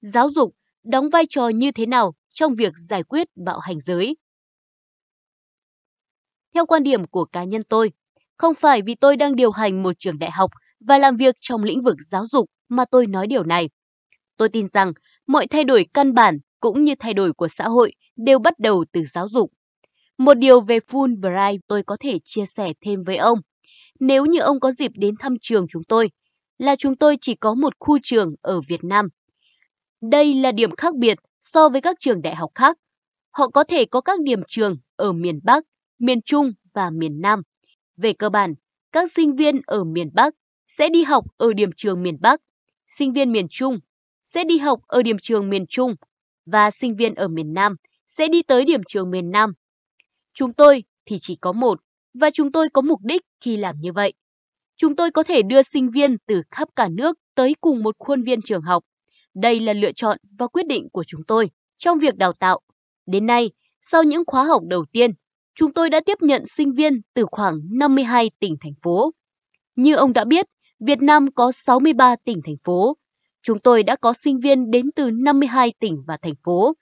Giáo 0.00 0.30
dục 0.30 0.54
đóng 0.84 1.10
vai 1.10 1.24
trò 1.30 1.48
như 1.48 1.72
thế 1.72 1.86
nào 1.86 2.14
trong 2.30 2.54
việc 2.54 2.72
giải 2.88 3.02
quyết 3.02 3.28
bạo 3.36 3.58
hành 3.58 3.80
giới? 3.80 4.16
Theo 6.54 6.66
quan 6.66 6.82
điểm 6.82 7.06
của 7.06 7.24
cá 7.24 7.44
nhân 7.44 7.62
tôi, 7.68 7.92
không 8.36 8.54
phải 8.54 8.82
vì 8.82 8.94
tôi 8.94 9.16
đang 9.16 9.36
điều 9.36 9.50
hành 9.50 9.82
một 9.82 9.92
trường 9.98 10.18
đại 10.18 10.30
học 10.30 10.50
và 10.80 10.98
làm 10.98 11.16
việc 11.16 11.34
trong 11.40 11.64
lĩnh 11.64 11.82
vực 11.82 11.96
giáo 12.10 12.26
dục 12.26 12.46
mà 12.68 12.84
tôi 12.90 13.06
nói 13.06 13.26
điều 13.26 13.44
này. 13.44 13.68
Tôi 14.36 14.48
tin 14.48 14.68
rằng 14.68 14.92
mọi 15.26 15.46
thay 15.46 15.64
đổi 15.64 15.86
căn 15.94 16.14
bản 16.14 16.38
cũng 16.60 16.84
như 16.84 16.94
thay 16.98 17.14
đổi 17.14 17.32
của 17.32 17.48
xã 17.48 17.68
hội 17.68 17.92
đều 18.16 18.38
bắt 18.38 18.58
đầu 18.58 18.84
từ 18.92 19.04
giáo 19.04 19.28
dục. 19.32 19.50
Một 20.18 20.34
điều 20.34 20.60
về 20.60 20.78
Fulbright 20.78 21.58
tôi 21.66 21.82
có 21.82 21.96
thể 22.00 22.18
chia 22.24 22.46
sẻ 22.46 22.72
thêm 22.80 23.02
với 23.04 23.16
ông. 23.16 23.38
Nếu 24.00 24.24
như 24.24 24.40
ông 24.40 24.60
có 24.60 24.72
dịp 24.72 24.92
đến 24.94 25.14
thăm 25.18 25.34
trường 25.40 25.66
chúng 25.68 25.84
tôi, 25.88 26.10
là 26.58 26.76
chúng 26.76 26.96
tôi 26.96 27.16
chỉ 27.20 27.34
có 27.34 27.54
một 27.54 27.72
khu 27.80 27.98
trường 28.02 28.34
ở 28.42 28.60
Việt 28.68 28.84
Nam. 28.84 29.08
Đây 30.10 30.34
là 30.34 30.52
điểm 30.52 30.76
khác 30.76 30.94
biệt 30.96 31.18
so 31.40 31.68
với 31.68 31.80
các 31.80 31.96
trường 32.00 32.22
đại 32.22 32.34
học 32.34 32.50
khác. 32.54 32.76
Họ 33.30 33.48
có 33.48 33.64
thể 33.64 33.84
có 33.84 34.00
các 34.00 34.20
điểm 34.20 34.40
trường 34.48 34.76
ở 34.96 35.12
miền 35.12 35.40
Bắc, 35.44 35.64
miền 35.98 36.22
Trung 36.22 36.52
và 36.74 36.90
miền 36.90 37.20
Nam. 37.20 37.42
Về 37.96 38.12
cơ 38.12 38.30
bản, 38.30 38.54
các 38.92 39.12
sinh 39.12 39.36
viên 39.36 39.60
ở 39.66 39.84
miền 39.84 40.10
Bắc 40.14 40.34
sẽ 40.66 40.88
đi 40.88 41.02
học 41.02 41.24
ở 41.36 41.52
điểm 41.52 41.70
trường 41.76 42.02
miền 42.02 42.16
Bắc, 42.20 42.40
sinh 42.88 43.12
viên 43.12 43.32
miền 43.32 43.46
Trung 43.50 43.78
sẽ 44.24 44.44
đi 44.44 44.58
học 44.58 44.80
ở 44.86 45.02
điểm 45.02 45.16
trường 45.22 45.50
miền 45.50 45.66
Trung 45.68 45.94
và 46.46 46.70
sinh 46.70 46.96
viên 46.96 47.14
ở 47.14 47.28
miền 47.28 47.54
Nam 47.54 47.76
sẽ 48.08 48.28
đi 48.28 48.42
tới 48.42 48.64
điểm 48.64 48.80
trường 48.88 49.10
miền 49.10 49.30
Nam. 49.30 49.52
Chúng 50.34 50.52
tôi 50.52 50.84
thì 51.06 51.16
chỉ 51.20 51.36
có 51.40 51.52
một 51.52 51.80
và 52.14 52.30
chúng 52.30 52.52
tôi 52.52 52.68
có 52.72 52.82
mục 52.82 53.00
đích 53.02 53.22
khi 53.40 53.56
làm 53.56 53.76
như 53.80 53.92
vậy. 53.92 54.12
Chúng 54.76 54.96
tôi 54.96 55.10
có 55.10 55.22
thể 55.22 55.42
đưa 55.42 55.62
sinh 55.62 55.90
viên 55.90 56.16
từ 56.26 56.42
khắp 56.50 56.68
cả 56.76 56.88
nước 56.88 57.16
tới 57.34 57.54
cùng 57.60 57.82
một 57.82 57.96
khuôn 57.98 58.22
viên 58.22 58.42
trường 58.42 58.62
học. 58.62 58.82
Đây 59.34 59.60
là 59.60 59.72
lựa 59.72 59.92
chọn 59.92 60.18
và 60.38 60.46
quyết 60.46 60.66
định 60.66 60.88
của 60.92 61.04
chúng 61.06 61.20
tôi 61.28 61.50
trong 61.76 61.98
việc 61.98 62.16
đào 62.16 62.32
tạo. 62.32 62.60
Đến 63.06 63.26
nay, 63.26 63.50
sau 63.82 64.02
những 64.02 64.22
khóa 64.26 64.44
học 64.44 64.62
đầu 64.68 64.84
tiên, 64.92 65.10
chúng 65.54 65.72
tôi 65.72 65.90
đã 65.90 66.00
tiếp 66.06 66.18
nhận 66.20 66.42
sinh 66.56 66.72
viên 66.72 67.00
từ 67.14 67.26
khoảng 67.30 67.54
52 67.78 68.30
tỉnh 68.40 68.56
thành 68.60 68.72
phố. 68.82 69.10
Như 69.76 69.94
ông 69.94 70.12
đã 70.12 70.24
biết, 70.24 70.46
Việt 70.80 71.02
Nam 71.02 71.32
có 71.32 71.52
63 71.52 72.16
tỉnh 72.24 72.40
thành 72.44 72.56
phố. 72.64 72.96
Chúng 73.46 73.58
tôi 73.58 73.82
đã 73.82 73.96
có 73.96 74.12
sinh 74.12 74.40
viên 74.40 74.70
đến 74.70 74.90
từ 74.96 75.10
52 75.10 75.72
tỉnh 75.80 76.02
và 76.06 76.16
thành 76.22 76.34
phố. 76.44 76.72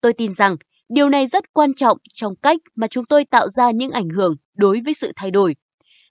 Tôi 0.00 0.12
tin 0.12 0.34
rằng 0.34 0.56
điều 0.88 1.08
này 1.08 1.26
rất 1.26 1.52
quan 1.52 1.74
trọng 1.74 1.98
trong 2.14 2.36
cách 2.36 2.56
mà 2.74 2.86
chúng 2.86 3.04
tôi 3.04 3.24
tạo 3.24 3.48
ra 3.48 3.70
những 3.70 3.90
ảnh 3.90 4.08
hưởng 4.08 4.36
đối 4.54 4.80
với 4.84 4.94
sự 4.94 5.12
thay 5.16 5.30
đổi. 5.30 5.56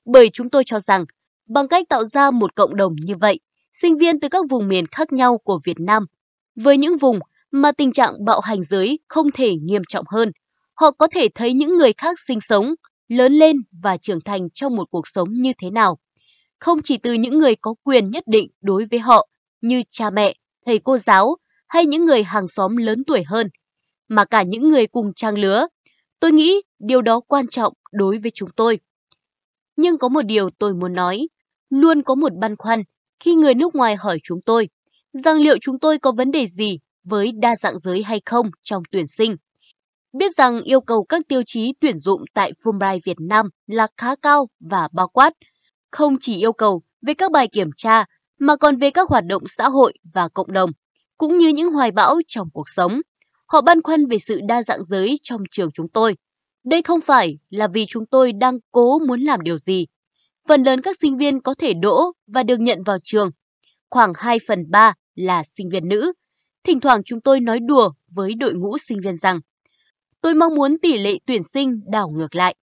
Bởi 0.06 0.30
chúng 0.30 0.50
tôi 0.50 0.64
cho 0.64 0.80
rằng, 0.80 1.06
bằng 1.50 1.68
cách 1.68 1.90
tạo 1.90 2.06
ra 2.06 2.32
một 2.32 2.56
cộng 2.56 2.76
đồng 2.76 2.96
như 3.06 3.16
vậy, 3.16 3.40
sinh 3.74 3.98
viên 3.98 4.20
từ 4.20 4.30
các 4.30 4.46
vùng 4.50 4.68
miền 4.68 4.86
khác 4.88 5.14
nhau 5.14 5.38
của 5.38 5.60
Việt 5.66 5.80
Nam, 5.80 6.06
với 6.56 6.78
những 6.78 6.98
vùng 6.98 7.20
mà 7.52 7.72
tình 7.72 7.92
trạng 7.92 8.26
bạo 8.26 8.40
hành 8.40 8.64
giới 8.64 9.00
không 9.08 9.32
thể 9.32 9.56
nghiêm 9.56 9.82
trọng 9.88 10.06
hơn, 10.08 10.32
họ 10.74 10.92
có 10.92 11.08
thể 11.08 11.28
thấy 11.36 11.54
những 11.54 11.78
người 11.78 11.94
khác 11.98 12.20
sinh 12.28 12.42
sống, 12.42 12.74
lớn 13.08 13.34
lên 13.34 13.58
và 13.84 13.98
trưởng 13.98 14.22
thành 14.22 14.50
trong 14.54 14.76
một 14.76 14.86
cuộc 14.92 15.08
sống 15.08 15.30
như 15.32 15.54
thế 15.62 15.70
nào. 15.70 15.98
Không 16.60 16.82
chỉ 16.84 16.98
từ 16.98 17.14
những 17.14 17.38
người 17.38 17.56
có 17.56 17.74
quyền 17.84 18.10
nhất 18.10 18.24
định 18.28 18.48
đối 18.62 18.86
với 18.92 19.00
họ 19.00 19.30
như 19.68 19.84
cha 19.90 20.10
mẹ, 20.10 20.36
thầy 20.66 20.80
cô 20.80 20.98
giáo 20.98 21.36
hay 21.68 21.86
những 21.86 22.06
người 22.06 22.24
hàng 22.24 22.48
xóm 22.48 22.78
lớn 22.78 23.04
tuổi 23.08 23.24
hơn, 23.24 23.50
mà 24.08 24.26
cả 24.26 24.44
những 24.44 24.70
người 24.70 24.88
cùng 24.88 25.14
trang 25.14 25.38
lứa. 25.38 25.68
Tôi 26.20 26.32
nghĩ 26.32 26.62
điều 26.80 27.02
đó 27.02 27.20
quan 27.20 27.48
trọng 27.48 27.74
đối 27.92 28.18
với 28.18 28.32
chúng 28.34 28.50
tôi. 28.56 28.80
Nhưng 29.76 29.98
có 29.98 30.08
một 30.08 30.22
điều 30.22 30.50
tôi 30.50 30.74
muốn 30.74 30.94
nói, 30.94 31.28
luôn 31.70 32.04
có 32.04 32.16
một 32.16 32.32
băn 32.40 32.56
khoăn 32.56 32.84
khi 33.20 33.36
người 33.36 33.54
nước 33.54 33.76
ngoài 33.76 33.96
hỏi 33.96 34.20
chúng 34.24 34.42
tôi 34.46 34.70
rằng 35.14 35.38
liệu 35.38 35.58
chúng 35.62 35.80
tôi 35.80 36.00
có 36.00 36.12
vấn 36.12 36.32
đề 36.32 36.48
gì 36.48 36.80
với 37.04 37.32
đa 37.32 37.56
dạng 37.56 37.80
giới 37.80 38.04
hay 38.04 38.22
không 38.26 38.50
trong 38.64 38.84
tuyển 38.92 39.08
sinh. 39.08 39.36
Biết 40.14 40.36
rằng 40.38 40.62
yêu 40.62 40.82
cầu 40.82 41.04
các 41.04 41.22
tiêu 41.28 41.42
chí 41.46 41.74
tuyển 41.80 41.98
dụng 41.98 42.24
tại 42.34 42.52
Fulbright 42.64 43.00
Việt 43.06 43.18
Nam 43.20 43.50
là 43.68 43.88
khá 43.98 44.16
cao 44.16 44.50
và 44.60 44.88
bao 44.92 45.08
quát, 45.08 45.34
không 45.92 46.18
chỉ 46.20 46.40
yêu 46.40 46.54
cầu 46.54 46.82
về 47.02 47.14
các 47.14 47.32
bài 47.32 47.48
kiểm 47.48 47.70
tra 47.76 48.06
mà 48.40 48.56
còn 48.56 48.78
về 48.78 48.92
các 48.92 49.10
hoạt 49.10 49.26
động 49.26 49.44
xã 49.48 49.70
hội 49.70 49.94
và 50.14 50.28
cộng 50.28 50.52
đồng, 50.52 50.72
cũng 51.18 51.38
như 51.38 51.48
những 51.48 51.72
hoài 51.72 51.92
bão 51.92 52.16
trong 52.28 52.50
cuộc 52.54 52.70
sống. 52.70 53.02
Họ 53.48 53.62
băn 53.62 53.82
khoăn 53.82 54.06
về 54.06 54.20
sự 54.20 54.40
đa 54.48 54.64
dạng 54.64 54.84
giới 54.84 55.16
trong 55.24 55.42
trường 55.52 55.72
chúng 55.72 55.90
tôi. 55.90 56.16
Đây 56.64 56.82
không 56.82 57.02
phải 57.02 57.38
là 57.50 57.68
vì 57.68 57.86
chúng 57.86 58.06
tôi 58.06 58.34
đang 58.34 58.58
cố 58.72 59.00
muốn 59.00 59.22
làm 59.22 59.42
điều 59.42 59.58
gì. 59.58 59.86
Phần 60.48 60.64
lớn 60.64 60.82
các 60.82 60.98
sinh 61.00 61.18
viên 61.18 61.42
có 61.42 61.56
thể 61.60 61.74
đỗ 61.74 62.12
và 62.28 62.44
được 62.44 62.60
nhận 62.60 62.84
vào 62.84 62.98
trường. 63.04 63.30
Khoảng 63.90 64.14
2 64.16 64.38
phần 64.48 64.72
3 64.72 64.94
là 65.16 65.44
sinh 65.44 65.70
viên 65.70 65.88
nữ. 65.88 66.14
Thỉnh 66.64 66.80
thoảng 66.80 67.04
chúng 67.06 67.22
tôi 67.22 67.40
nói 67.40 67.60
đùa 67.60 67.92
với 68.08 68.34
đội 68.34 68.54
ngũ 68.54 68.78
sinh 68.78 69.00
viên 69.04 69.16
rằng 69.16 69.40
tôi 70.22 70.34
mong 70.34 70.56
muốn 70.56 70.78
tỷ 70.82 70.98
lệ 70.98 71.18
tuyển 71.26 71.44
sinh 71.44 71.82
đảo 71.92 72.10
ngược 72.10 72.36
lại. 72.36 72.56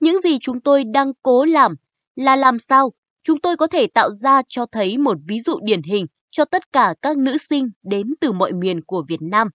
Những 0.00 0.20
gì 0.20 0.38
chúng 0.38 0.60
tôi 0.60 0.84
đang 0.92 1.12
cố 1.22 1.44
làm 1.44 1.74
là 2.16 2.36
làm 2.36 2.58
sao 2.58 2.92
chúng 3.22 3.40
tôi 3.40 3.56
có 3.56 3.66
thể 3.66 3.86
tạo 3.86 4.10
ra 4.10 4.42
cho 4.48 4.66
thấy 4.66 4.98
một 4.98 5.16
ví 5.28 5.40
dụ 5.40 5.58
điển 5.62 5.82
hình 5.82 6.06
cho 6.30 6.44
tất 6.44 6.72
cả 6.72 6.94
các 7.02 7.16
nữ 7.16 7.36
sinh 7.38 7.70
đến 7.82 8.14
từ 8.20 8.32
mọi 8.32 8.52
miền 8.52 8.84
của 8.84 9.04
Việt 9.08 9.22
Nam 9.22 9.48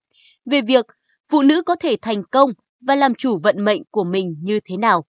về 0.46 0.62
việc 0.62 0.86
phụ 1.32 1.42
nữ 1.42 1.62
có 1.62 1.76
thể 1.76 1.96
thành 2.02 2.24
công 2.32 2.52
và 2.82 2.96
làm 2.96 3.16
chủ 3.16 3.40
vận 3.44 3.66
mệnh 3.66 3.82
của 3.92 4.04
mình 4.04 4.36
như 4.42 4.60
thế 4.66 4.78
nào. 4.78 5.06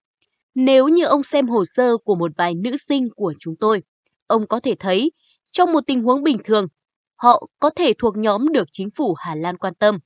Nếu 0.55 0.89
như 0.89 1.05
ông 1.05 1.23
xem 1.23 1.49
hồ 1.49 1.65
sơ 1.65 1.97
của 2.05 2.15
một 2.15 2.33
vài 2.37 2.55
nữ 2.55 2.77
sinh 2.77 3.09
của 3.17 3.35
chúng 3.39 3.57
tôi, 3.61 3.83
ông 4.27 4.47
có 4.47 4.61
thể 4.61 4.75
thấy 4.81 5.13
trong 5.53 5.73
một 5.73 5.81
tình 5.87 6.03
huống 6.03 6.23
bình 6.23 6.39
thường, 6.45 6.67
họ 7.17 7.47
có 7.59 7.71
thể 7.71 7.93
thuộc 7.99 8.17
nhóm 8.17 8.53
được 8.53 8.69
chính 8.73 8.89
phủ 8.97 9.15
Hà 9.15 9.35
Lan 9.35 9.57
quan 9.57 9.75
tâm. 9.75 9.99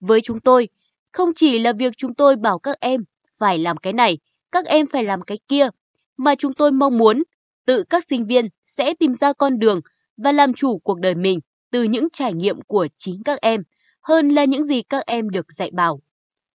Với 0.00 0.20
chúng 0.20 0.40
tôi, 0.40 0.68
không 1.12 1.34
chỉ 1.34 1.58
là 1.58 1.72
việc 1.72 1.92
chúng 1.96 2.14
tôi 2.14 2.36
bảo 2.36 2.58
các 2.58 2.80
em 2.80 3.04
phải 3.38 3.58
làm 3.58 3.76
cái 3.76 3.92
này, 3.92 4.18
các 4.52 4.66
em 4.66 4.86
phải 4.86 5.04
làm 5.04 5.22
cái 5.22 5.38
kia, 5.48 5.68
mà 6.16 6.34
chúng 6.34 6.54
tôi 6.54 6.72
mong 6.72 6.98
muốn 6.98 7.22
tự 7.66 7.84
các 7.90 8.04
sinh 8.04 8.26
viên 8.26 8.48
sẽ 8.64 8.94
tìm 8.94 9.14
ra 9.14 9.32
con 9.32 9.58
đường 9.58 9.80
và 10.16 10.32
làm 10.32 10.54
chủ 10.54 10.78
cuộc 10.78 11.00
đời 11.00 11.14
mình 11.14 11.38
từ 11.72 11.82
những 11.82 12.08
trải 12.12 12.32
nghiệm 12.32 12.62
của 12.62 12.86
chính 12.96 13.22
các 13.24 13.40
em 13.40 13.60
hơn 14.02 14.28
là 14.28 14.44
những 14.44 14.64
gì 14.64 14.82
các 14.82 15.06
em 15.06 15.30
được 15.30 15.52
dạy 15.52 15.70
bảo. 15.74 16.00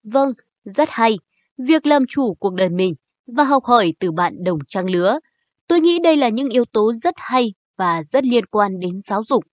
Vâng, 0.04 0.34
rất 0.64 0.90
hay, 0.92 1.18
việc 1.58 1.86
làm 1.86 2.04
chủ 2.10 2.34
cuộc 2.34 2.54
đời 2.54 2.70
mình 2.70 2.94
và 3.28 3.44
học 3.44 3.64
hỏi 3.66 3.94
từ 4.00 4.12
bạn 4.12 4.34
đồng 4.44 4.60
trang 4.68 4.90
lứa. 4.90 5.20
Tôi 5.68 5.80
nghĩ 5.80 6.00
đây 6.04 6.18
là 6.18 6.30
những 6.30 6.50
yếu 6.50 6.66
tố 6.66 6.94
rất 6.94 7.14
hay 7.18 7.54
và 7.78 8.04
rất 8.04 8.26
liên 8.26 8.46
quan 8.46 8.80
đến 8.80 8.92
giáo 8.98 9.24
dục. 9.24 9.44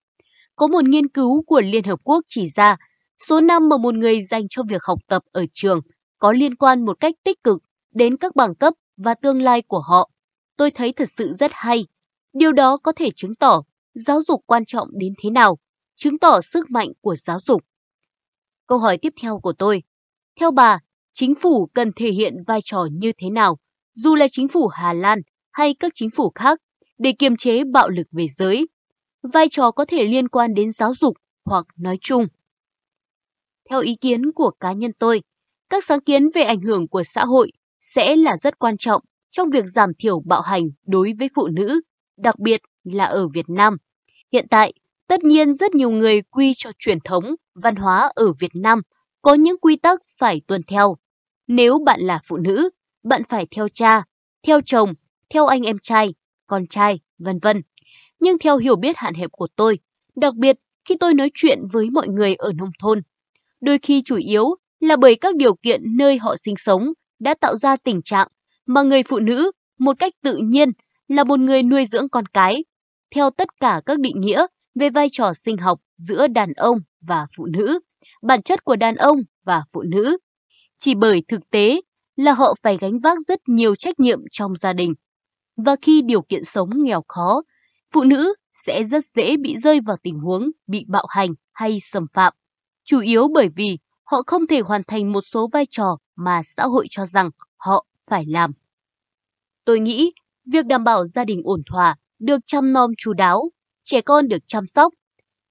Có 0.55 0.67
một 0.67 0.83
nghiên 0.85 1.07
cứu 1.07 1.43
của 1.43 1.61
Liên 1.61 1.83
Hợp 1.83 1.99
Quốc 2.03 2.25
chỉ 2.27 2.47
ra 2.49 2.77
số 3.27 3.41
năm 3.41 3.69
mà 3.69 3.77
một 3.77 3.95
người 3.95 4.21
dành 4.21 4.47
cho 4.49 4.63
việc 4.69 4.83
học 4.83 4.99
tập 5.07 5.23
ở 5.31 5.45
trường 5.53 5.79
có 6.19 6.31
liên 6.31 6.55
quan 6.55 6.85
một 6.85 6.99
cách 6.99 7.15
tích 7.23 7.43
cực 7.43 7.57
đến 7.93 8.17
các 8.17 8.35
bằng 8.35 8.55
cấp 8.55 8.73
và 8.97 9.13
tương 9.13 9.41
lai 9.41 9.61
của 9.61 9.79
họ. 9.79 10.09
Tôi 10.57 10.71
thấy 10.71 10.93
thật 10.93 11.09
sự 11.09 11.31
rất 11.31 11.51
hay. 11.53 11.85
Điều 12.33 12.51
đó 12.51 12.77
có 12.77 12.91
thể 12.91 13.09
chứng 13.15 13.35
tỏ 13.35 13.61
giáo 13.93 14.23
dục 14.23 14.43
quan 14.45 14.65
trọng 14.65 14.89
đến 14.99 15.13
thế 15.23 15.29
nào, 15.29 15.57
chứng 15.95 16.19
tỏ 16.19 16.41
sức 16.41 16.69
mạnh 16.69 16.89
của 17.01 17.15
giáo 17.15 17.39
dục. 17.39 17.61
Câu 18.67 18.77
hỏi 18.77 18.97
tiếp 18.97 19.13
theo 19.21 19.39
của 19.39 19.53
tôi. 19.53 19.83
Theo 20.39 20.51
bà, 20.51 20.79
chính 21.13 21.35
phủ 21.35 21.69
cần 21.73 21.91
thể 21.95 22.11
hiện 22.11 22.35
vai 22.47 22.59
trò 22.63 22.87
như 22.91 23.11
thế 23.17 23.29
nào, 23.29 23.57
dù 23.93 24.15
là 24.15 24.27
chính 24.31 24.47
phủ 24.47 24.67
Hà 24.67 24.93
Lan 24.93 25.19
hay 25.51 25.73
các 25.73 25.91
chính 25.95 26.09
phủ 26.15 26.31
khác, 26.35 26.59
để 26.97 27.13
kiềm 27.19 27.37
chế 27.37 27.63
bạo 27.63 27.89
lực 27.89 28.07
về 28.11 28.25
giới? 28.37 28.67
Vai 29.33 29.49
trò 29.51 29.71
có 29.71 29.85
thể 29.85 30.03
liên 30.03 30.27
quan 30.27 30.53
đến 30.53 30.71
giáo 30.71 30.93
dục 30.93 31.17
hoặc 31.45 31.65
nói 31.77 31.97
chung. 32.01 32.27
Theo 33.69 33.81
ý 33.81 33.95
kiến 34.01 34.31
của 34.35 34.51
cá 34.59 34.73
nhân 34.73 34.91
tôi, 34.99 35.21
các 35.69 35.83
sáng 35.83 36.01
kiến 36.01 36.29
về 36.35 36.41
ảnh 36.41 36.61
hưởng 36.61 36.87
của 36.87 37.03
xã 37.03 37.25
hội 37.25 37.51
sẽ 37.81 38.15
là 38.15 38.37
rất 38.37 38.59
quan 38.59 38.77
trọng 38.77 39.01
trong 39.37 39.49
việc 39.49 39.65
giảm 39.67 39.93
thiểu 39.99 40.19
bạo 40.19 40.41
hành 40.41 40.69
đối 40.87 41.13
với 41.19 41.29
phụ 41.35 41.47
nữ, 41.47 41.81
đặc 42.17 42.39
biệt 42.39 42.61
là 42.83 43.05
ở 43.05 43.27
Việt 43.27 43.49
Nam. 43.49 43.77
Hiện 44.31 44.47
tại, 44.49 44.73
tất 45.07 45.23
nhiên 45.23 45.53
rất 45.53 45.75
nhiều 45.75 45.89
người 45.89 46.21
quy 46.21 46.53
cho 46.55 46.71
truyền 46.79 46.99
thống, 47.03 47.35
văn 47.55 47.75
hóa 47.75 48.11
ở 48.15 48.33
Việt 48.39 48.51
Nam 48.53 48.81
có 49.21 49.33
những 49.33 49.59
quy 49.59 49.75
tắc 49.75 50.01
phải 50.19 50.41
tuân 50.47 50.61
theo. 50.63 50.95
Nếu 51.47 51.79
bạn 51.85 52.01
là 52.01 52.19
phụ 52.27 52.37
nữ, 52.37 52.69
bạn 53.03 53.21
phải 53.29 53.47
theo 53.51 53.67
cha, 53.69 54.03
theo 54.47 54.61
chồng, 54.65 54.93
theo 55.29 55.45
anh 55.45 55.61
em 55.61 55.77
trai, 55.81 56.13
con 56.47 56.67
trai, 56.67 56.99
vân 57.17 57.39
vân. 57.39 57.61
Nhưng 58.19 58.39
theo 58.39 58.57
hiểu 58.57 58.75
biết 58.75 58.97
hạn 58.97 59.13
hẹp 59.13 59.31
của 59.31 59.47
tôi, 59.55 59.79
đặc 60.15 60.35
biệt 60.35 60.55
khi 60.85 60.95
tôi 60.99 61.13
nói 61.13 61.31
chuyện 61.33 61.59
với 61.71 61.89
mọi 61.89 62.07
người 62.07 62.35
ở 62.35 62.51
nông 62.53 62.71
thôn. 62.79 63.01
Đôi 63.61 63.79
khi 63.81 64.01
chủ 64.05 64.15
yếu 64.15 64.55
là 64.79 64.95
bởi 64.95 65.15
các 65.15 65.35
điều 65.35 65.55
kiện 65.55 65.81
nơi 65.97 66.17
họ 66.17 66.35
sinh 66.37 66.55
sống 66.57 66.93
đã 67.19 67.33
tạo 67.33 67.57
ra 67.57 67.75
tình 67.75 68.01
trạng 68.01 68.27
mà 68.67 68.81
người 68.81 69.03
phụ 69.03 69.19
nữ 69.19 69.51
một 69.79 69.99
cách 69.99 70.13
tự 70.23 70.37
nhiên 70.37 70.71
là 71.07 71.23
một 71.23 71.39
người 71.39 71.63
nuôi 71.63 71.85
dưỡng 71.85 72.09
con 72.09 72.25
cái, 72.25 72.63
theo 73.15 73.29
tất 73.29 73.59
cả 73.59 73.81
các 73.85 73.99
định 73.99 74.19
nghĩa 74.19 74.45
về 74.79 74.89
vai 74.89 75.07
trò 75.11 75.33
sinh 75.33 75.57
học 75.57 75.79
giữa 75.97 76.27
đàn 76.27 76.53
ông 76.53 76.79
và 77.01 77.27
phụ 77.37 77.45
nữ, 77.45 77.79
bản 78.21 78.41
chất 78.41 78.63
của 78.63 78.75
đàn 78.75 78.95
ông 78.95 79.17
và 79.45 79.63
phụ 79.73 79.81
nữ. 79.81 80.17
Chỉ 80.77 80.95
bởi 80.95 81.23
thực 81.27 81.49
tế 81.49 81.81
là 82.15 82.33
họ 82.33 82.55
phải 82.63 82.77
gánh 82.77 82.99
vác 82.99 83.17
rất 83.27 83.39
nhiều 83.47 83.75
trách 83.75 83.99
nhiệm 83.99 84.19
trong 84.31 84.55
gia 84.55 84.73
đình. 84.73 84.93
Và 85.57 85.75
khi 85.81 86.01
điều 86.01 86.21
kiện 86.21 86.43
sống 86.43 86.69
nghèo 86.83 87.03
khó, 87.07 87.41
phụ 87.93 88.03
nữ 88.03 88.33
sẽ 88.53 88.83
rất 88.83 89.03
dễ 89.15 89.37
bị 89.37 89.57
rơi 89.57 89.79
vào 89.85 89.97
tình 90.03 90.19
huống 90.19 90.51
bị 90.67 90.85
bạo 90.87 91.05
hành 91.09 91.33
hay 91.53 91.77
xâm 91.79 92.05
phạm, 92.13 92.33
chủ 92.85 92.99
yếu 92.99 93.27
bởi 93.27 93.49
vì 93.55 93.77
họ 94.03 94.21
không 94.27 94.47
thể 94.47 94.59
hoàn 94.59 94.81
thành 94.87 95.11
một 95.11 95.21
số 95.21 95.49
vai 95.53 95.65
trò 95.69 95.97
mà 96.15 96.41
xã 96.43 96.63
hội 96.63 96.87
cho 96.89 97.05
rằng 97.05 97.29
họ 97.57 97.85
phải 98.07 98.25
làm. 98.27 98.51
Tôi 99.65 99.79
nghĩ 99.79 100.11
việc 100.45 100.65
đảm 100.65 100.83
bảo 100.83 101.05
gia 101.05 101.25
đình 101.25 101.41
ổn 101.43 101.61
thỏa, 101.71 101.95
được 102.19 102.37
chăm 102.45 102.73
nom 102.73 102.91
chú 102.97 103.13
đáo, 103.13 103.49
trẻ 103.83 104.01
con 104.01 104.27
được 104.27 104.47
chăm 104.47 104.67
sóc. 104.67 104.93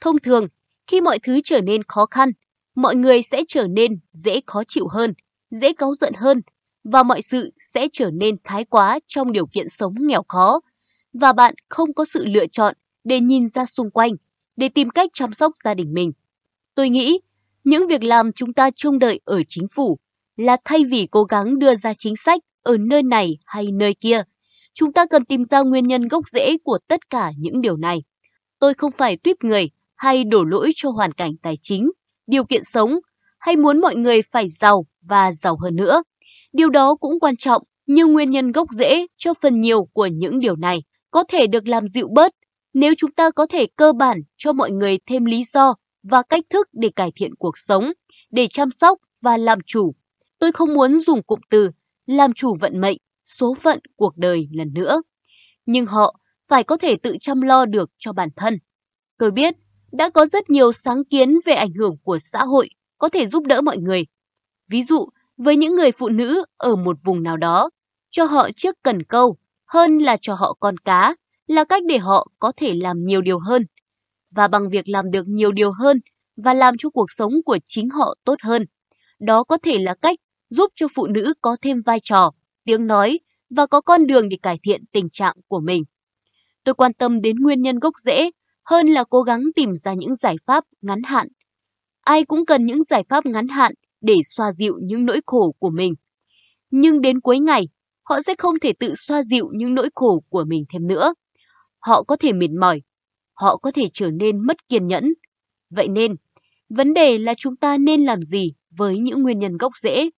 Thông 0.00 0.18
thường, 0.18 0.46
khi 0.86 1.00
mọi 1.00 1.18
thứ 1.18 1.40
trở 1.44 1.60
nên 1.60 1.82
khó 1.88 2.06
khăn, 2.06 2.30
mọi 2.74 2.96
người 2.96 3.22
sẽ 3.22 3.42
trở 3.48 3.66
nên 3.66 3.98
dễ 4.12 4.40
khó 4.46 4.62
chịu 4.68 4.88
hơn, 4.88 5.14
dễ 5.50 5.72
cáu 5.72 5.94
giận 5.94 6.12
hơn 6.16 6.40
và 6.84 7.02
mọi 7.02 7.22
sự 7.22 7.52
sẽ 7.60 7.88
trở 7.92 8.10
nên 8.10 8.36
thái 8.44 8.64
quá 8.64 8.98
trong 9.06 9.32
điều 9.32 9.46
kiện 9.46 9.68
sống 9.68 9.94
nghèo 9.98 10.22
khó 10.28 10.60
và 11.12 11.32
bạn 11.32 11.54
không 11.68 11.94
có 11.94 12.04
sự 12.04 12.24
lựa 12.24 12.46
chọn 12.46 12.74
để 13.04 13.20
nhìn 13.20 13.48
ra 13.48 13.66
xung 13.66 13.90
quanh, 13.90 14.12
để 14.56 14.68
tìm 14.68 14.90
cách 14.90 15.10
chăm 15.12 15.32
sóc 15.32 15.52
gia 15.64 15.74
đình 15.74 15.94
mình. 15.94 16.12
Tôi 16.74 16.88
nghĩ 16.88 17.20
những 17.64 17.86
việc 17.86 18.02
làm 18.02 18.32
chúng 18.32 18.52
ta 18.52 18.70
trông 18.76 18.98
đợi 18.98 19.20
ở 19.24 19.42
chính 19.48 19.66
phủ 19.74 19.98
là 20.36 20.56
thay 20.64 20.84
vì 20.84 21.06
cố 21.10 21.24
gắng 21.24 21.58
đưa 21.58 21.74
ra 21.74 21.94
chính 21.94 22.16
sách 22.16 22.40
ở 22.62 22.76
nơi 22.80 23.02
này 23.02 23.38
hay 23.46 23.66
nơi 23.72 23.94
kia, 23.94 24.22
chúng 24.74 24.92
ta 24.92 25.06
cần 25.06 25.24
tìm 25.24 25.44
ra 25.44 25.60
nguyên 25.60 25.86
nhân 25.86 26.08
gốc 26.08 26.28
rễ 26.28 26.56
của 26.64 26.78
tất 26.88 27.10
cả 27.10 27.32
những 27.38 27.60
điều 27.60 27.76
này. 27.76 28.02
Tôi 28.58 28.74
không 28.74 28.92
phải 28.92 29.16
tuyếp 29.16 29.36
người 29.44 29.70
hay 29.96 30.24
đổ 30.24 30.44
lỗi 30.44 30.70
cho 30.74 30.90
hoàn 30.90 31.12
cảnh 31.12 31.32
tài 31.42 31.56
chính, 31.62 31.90
điều 32.26 32.44
kiện 32.44 32.64
sống 32.64 32.98
hay 33.38 33.56
muốn 33.56 33.80
mọi 33.80 33.96
người 33.96 34.22
phải 34.22 34.48
giàu 34.48 34.86
và 35.02 35.32
giàu 35.32 35.56
hơn 35.62 35.76
nữa. 35.76 36.02
Điều 36.52 36.70
đó 36.70 36.94
cũng 36.94 37.20
quan 37.20 37.36
trọng, 37.36 37.62
nhưng 37.86 38.12
nguyên 38.12 38.30
nhân 38.30 38.52
gốc 38.52 38.68
rễ 38.72 39.06
cho 39.16 39.34
phần 39.42 39.60
nhiều 39.60 39.84
của 39.92 40.06
những 40.06 40.38
điều 40.40 40.56
này 40.56 40.82
có 41.10 41.24
thể 41.28 41.46
được 41.46 41.68
làm 41.68 41.88
dịu 41.88 42.08
bớt 42.08 42.32
nếu 42.78 42.94
chúng 42.98 43.12
ta 43.12 43.30
có 43.30 43.46
thể 43.46 43.66
cơ 43.76 43.92
bản 43.92 44.18
cho 44.36 44.52
mọi 44.52 44.70
người 44.70 44.98
thêm 45.06 45.24
lý 45.24 45.44
do 45.44 45.74
và 46.02 46.22
cách 46.22 46.44
thức 46.50 46.68
để 46.72 46.90
cải 46.96 47.12
thiện 47.16 47.34
cuộc 47.34 47.58
sống, 47.58 47.92
để 48.30 48.46
chăm 48.46 48.70
sóc 48.70 48.98
và 49.22 49.36
làm 49.36 49.58
chủ. 49.66 49.94
Tôi 50.38 50.52
không 50.52 50.74
muốn 50.74 50.98
dùng 51.06 51.22
cụm 51.22 51.40
từ 51.50 51.70
làm 52.06 52.32
chủ 52.32 52.56
vận 52.60 52.80
mệnh, 52.80 52.98
số 53.24 53.54
phận 53.54 53.78
cuộc 53.96 54.16
đời 54.16 54.48
lần 54.52 54.74
nữa. 54.74 55.02
Nhưng 55.66 55.86
họ 55.86 56.20
phải 56.48 56.64
có 56.64 56.76
thể 56.76 56.96
tự 56.96 57.16
chăm 57.20 57.40
lo 57.40 57.64
được 57.66 57.90
cho 57.98 58.12
bản 58.12 58.28
thân. 58.36 58.58
Tôi 59.18 59.30
biết 59.30 59.54
đã 59.92 60.10
có 60.10 60.26
rất 60.26 60.50
nhiều 60.50 60.72
sáng 60.72 61.04
kiến 61.04 61.38
về 61.46 61.54
ảnh 61.54 61.72
hưởng 61.72 61.96
của 62.02 62.18
xã 62.18 62.44
hội 62.44 62.68
có 62.98 63.08
thể 63.08 63.26
giúp 63.26 63.46
đỡ 63.46 63.60
mọi 63.60 63.78
người. 63.78 64.04
Ví 64.68 64.82
dụ, 64.82 65.08
với 65.36 65.56
những 65.56 65.74
người 65.74 65.92
phụ 65.92 66.08
nữ 66.08 66.44
ở 66.56 66.76
một 66.76 66.96
vùng 67.04 67.22
nào 67.22 67.36
đó, 67.36 67.70
cho 68.10 68.24
họ 68.24 68.48
chiếc 68.56 68.74
cần 68.82 69.02
câu 69.02 69.36
hơn 69.66 69.98
là 69.98 70.16
cho 70.20 70.34
họ 70.34 70.56
con 70.60 70.78
cá 70.78 71.14
là 71.46 71.64
cách 71.64 71.82
để 71.88 71.98
họ 71.98 72.26
có 72.38 72.52
thể 72.56 72.74
làm 72.74 73.04
nhiều 73.04 73.20
điều 73.20 73.38
hơn. 73.38 73.62
Và 74.30 74.48
bằng 74.48 74.70
việc 74.70 74.88
làm 74.88 75.10
được 75.10 75.28
nhiều 75.28 75.52
điều 75.52 75.70
hơn 75.70 76.00
và 76.36 76.54
làm 76.54 76.74
cho 76.78 76.90
cuộc 76.90 77.10
sống 77.10 77.32
của 77.44 77.58
chính 77.64 77.90
họ 77.90 78.14
tốt 78.24 78.36
hơn, 78.42 78.62
đó 79.20 79.44
có 79.44 79.58
thể 79.62 79.78
là 79.78 79.94
cách 80.02 80.18
giúp 80.50 80.72
cho 80.74 80.86
phụ 80.94 81.06
nữ 81.06 81.34
có 81.40 81.56
thêm 81.62 81.82
vai 81.82 82.00
trò, 82.00 82.30
tiếng 82.64 82.86
nói 82.86 83.20
và 83.50 83.66
có 83.66 83.80
con 83.80 84.06
đường 84.06 84.28
để 84.28 84.36
cải 84.42 84.58
thiện 84.62 84.84
tình 84.92 85.10
trạng 85.10 85.36
của 85.48 85.60
mình. 85.60 85.84
Tôi 86.64 86.74
quan 86.74 86.94
tâm 86.94 87.20
đến 87.20 87.36
nguyên 87.36 87.62
nhân 87.62 87.78
gốc 87.78 87.94
rễ 88.04 88.30
hơn 88.64 88.86
là 88.86 89.04
cố 89.04 89.22
gắng 89.22 89.42
tìm 89.54 89.74
ra 89.74 89.94
những 89.94 90.14
giải 90.14 90.36
pháp 90.46 90.64
ngắn 90.82 91.02
hạn. 91.02 91.28
Ai 92.00 92.24
cũng 92.24 92.46
cần 92.46 92.66
những 92.66 92.82
giải 92.82 93.04
pháp 93.08 93.26
ngắn 93.26 93.48
hạn 93.48 93.72
để 94.00 94.14
xoa 94.24 94.52
dịu 94.52 94.74
những 94.82 95.06
nỗi 95.06 95.20
khổ 95.26 95.54
của 95.58 95.70
mình. 95.70 95.94
Nhưng 96.70 97.00
đến 97.00 97.20
cuối 97.20 97.38
ngày, 97.38 97.68
họ 98.02 98.22
sẽ 98.26 98.34
không 98.38 98.58
thể 98.60 98.72
tự 98.72 98.94
xoa 98.96 99.22
dịu 99.22 99.48
những 99.52 99.74
nỗi 99.74 99.88
khổ 99.94 100.22
của 100.28 100.44
mình 100.44 100.64
thêm 100.72 100.86
nữa. 100.86 101.14
Họ 101.78 102.02
có 102.02 102.16
thể 102.16 102.32
mệt 102.32 102.50
mỏi, 102.60 102.82
họ 103.34 103.56
có 103.56 103.70
thể 103.72 103.86
trở 103.92 104.10
nên 104.10 104.46
mất 104.46 104.68
kiên 104.68 104.86
nhẫn. 104.86 105.14
Vậy 105.70 105.88
nên, 105.88 106.14
vấn 106.68 106.94
đề 106.94 107.18
là 107.18 107.34
chúng 107.34 107.56
ta 107.56 107.78
nên 107.78 108.04
làm 108.04 108.22
gì 108.22 108.52
với 108.70 108.98
những 108.98 109.22
nguyên 109.22 109.38
nhân 109.38 109.56
gốc 109.56 109.72
rễ. 109.82 110.10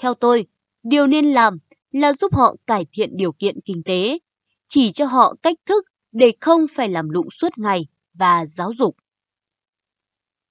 Theo 0.00 0.14
tôi, 0.14 0.46
điều 0.82 1.06
nên 1.06 1.24
làm 1.24 1.58
là 1.92 2.12
giúp 2.12 2.34
họ 2.34 2.54
cải 2.66 2.86
thiện 2.92 3.16
điều 3.16 3.32
kiện 3.32 3.60
kinh 3.64 3.82
tế, 3.82 4.18
chỉ 4.68 4.92
cho 4.92 5.06
họ 5.06 5.34
cách 5.42 5.56
thức 5.66 5.84
để 6.12 6.32
không 6.40 6.66
phải 6.74 6.88
làm 6.88 7.10
lụng 7.10 7.28
suốt 7.30 7.58
ngày 7.58 7.86
và 8.14 8.46
giáo 8.46 8.72
dục. 8.74 8.96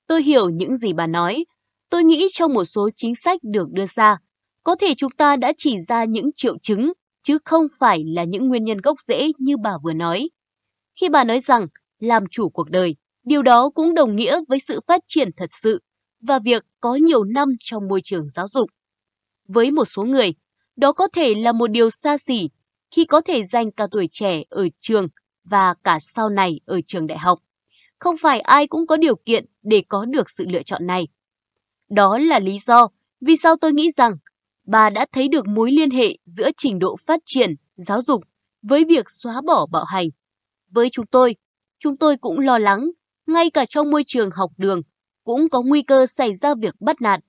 Tôi 0.08 0.24
hiểu 0.24 0.50
những 0.50 0.78
gì 0.78 0.94
bà 0.94 1.08
nói. 1.08 1.46
Tôi 1.90 2.04
nghĩ 2.04 2.28
trong 2.32 2.54
một 2.54 2.66
số 2.66 2.90
chính 2.96 3.16
sách 3.16 3.40
được 3.44 3.72
đưa 3.72 3.86
ra, 3.86 4.18
có 4.64 4.76
thể 4.76 4.94
chúng 4.98 5.12
ta 5.12 5.36
đã 5.36 5.54
chỉ 5.58 5.80
ra 5.80 6.04
những 6.04 6.30
triệu 6.36 6.58
chứng, 6.58 6.94
chứ 7.22 7.38
không 7.46 7.68
phải 7.80 8.04
là 8.06 8.24
những 8.24 8.48
nguyên 8.48 8.64
nhân 8.64 8.78
gốc 8.78 9.02
rễ 9.02 9.32
như 9.38 9.58
bà 9.58 9.78
vừa 9.84 9.94
nói. 9.94 10.30
Khi 11.02 11.10
bà 11.10 11.24
nói 11.24 11.40
rằng 11.40 11.68
làm 12.00 12.24
chủ 12.32 12.50
cuộc 12.50 12.70
đời, 12.70 12.96
điều 13.24 13.42
đó 13.42 13.70
cũng 13.70 13.94
đồng 13.94 14.16
nghĩa 14.16 14.40
với 14.48 14.60
sự 14.60 14.80
phát 14.88 15.02
triển 15.08 15.30
thật 15.38 15.50
sự 15.50 15.82
và 16.22 16.40
việc 16.40 16.66
có 16.80 16.96
nhiều 16.96 17.24
năm 17.24 17.50
trong 17.60 17.88
môi 17.88 18.02
trường 18.04 18.30
giáo 18.30 18.48
dục. 18.48 18.70
Với 19.48 19.72
một 19.72 19.86
số 19.86 20.04
người, 20.04 20.34
đó 20.76 20.92
có 20.92 21.08
thể 21.14 21.36
là 21.36 21.52
một 21.52 21.68
điều 21.72 21.90
xa 21.90 22.18
xỉ 22.18 22.50
khi 22.92 23.06
có 23.06 23.22
thể 23.22 23.44
dành 23.44 23.72
cả 23.72 23.88
tuổi 23.92 24.08
trẻ 24.12 24.44
ở 24.50 24.68
trường 24.80 25.08
và 25.44 25.74
cả 25.84 26.00
sau 26.02 26.30
này 26.30 26.60
ở 26.66 26.80
trường 26.86 27.08
đại 27.08 27.18
học. 27.18 27.40
Không 28.00 28.16
phải 28.18 28.40
ai 28.40 28.68
cũng 28.68 28.88
có 28.88 28.98
điều 28.98 29.16
kiện 29.16 29.46
để 29.64 29.84
có 29.90 30.06
được 30.06 30.30
sự 30.30 30.46
lựa 30.50 30.64
chọn 30.64 30.88
này. 30.88 31.08
Đó 31.90 32.18
là 32.18 32.40
lý 32.40 32.60
do 32.60 32.88
vì 33.22 33.38
sao 33.38 33.56
tôi 33.62 33.74
nghĩ 33.74 33.92
rằng 33.92 34.14
bà 34.66 34.90
đã 34.90 35.06
thấy 35.12 35.28
được 35.28 35.48
mối 35.48 35.72
liên 35.72 35.92
hệ 35.92 36.18
giữa 36.26 36.50
trình 36.58 36.80
độ 36.80 36.96
phát 37.06 37.20
triển, 37.26 37.56
giáo 37.76 38.02
dục 38.02 38.24
với 38.62 38.86
việc 38.86 39.06
xóa 39.10 39.42
bỏ 39.42 39.66
bạo 39.72 39.86
hành. 39.86 40.08
Với 40.70 40.90
chúng 40.90 41.06
tôi, 41.06 41.36
chúng 41.80 41.98
tôi 41.98 42.18
cũng 42.18 42.40
lo 42.40 42.58
lắng, 42.58 42.90
ngay 43.28 43.50
cả 43.50 43.66
trong 43.66 43.90
môi 43.90 44.04
trường 44.08 44.30
học 44.32 44.52
đường 44.58 44.82
cũng 45.24 45.50
có 45.50 45.62
nguy 45.62 45.82
cơ 45.82 46.06
xảy 46.06 46.36
ra 46.36 46.56
việc 46.62 46.76
bắt 46.80 47.02
nạt. 47.02 47.20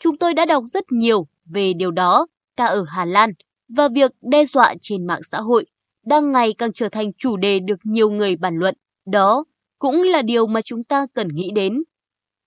Chúng 0.00 0.18
tôi 0.18 0.34
đã 0.34 0.44
đọc 0.44 0.64
rất 0.66 0.84
nhiều 0.92 1.26
về 1.44 1.72
điều 1.72 1.90
đó 1.90 2.26
cả 2.56 2.64
ở 2.64 2.84
Hà 2.88 3.04
Lan 3.04 3.32
và 3.68 3.88
việc 3.94 4.10
đe 4.20 4.44
dọa 4.44 4.74
trên 4.80 5.06
mạng 5.06 5.22
xã 5.22 5.40
hội 5.40 5.66
đang 6.06 6.32
ngày 6.32 6.54
càng 6.58 6.72
trở 6.72 6.88
thành 6.88 7.12
chủ 7.18 7.36
đề 7.36 7.60
được 7.60 7.78
nhiều 7.84 8.10
người 8.10 8.36
bàn 8.36 8.56
luận. 8.56 8.74
Đó 9.06 9.44
cũng 9.78 10.02
là 10.02 10.22
điều 10.22 10.46
mà 10.46 10.62
chúng 10.62 10.84
ta 10.84 11.06
cần 11.14 11.28
nghĩ 11.28 11.50
đến. 11.54 11.82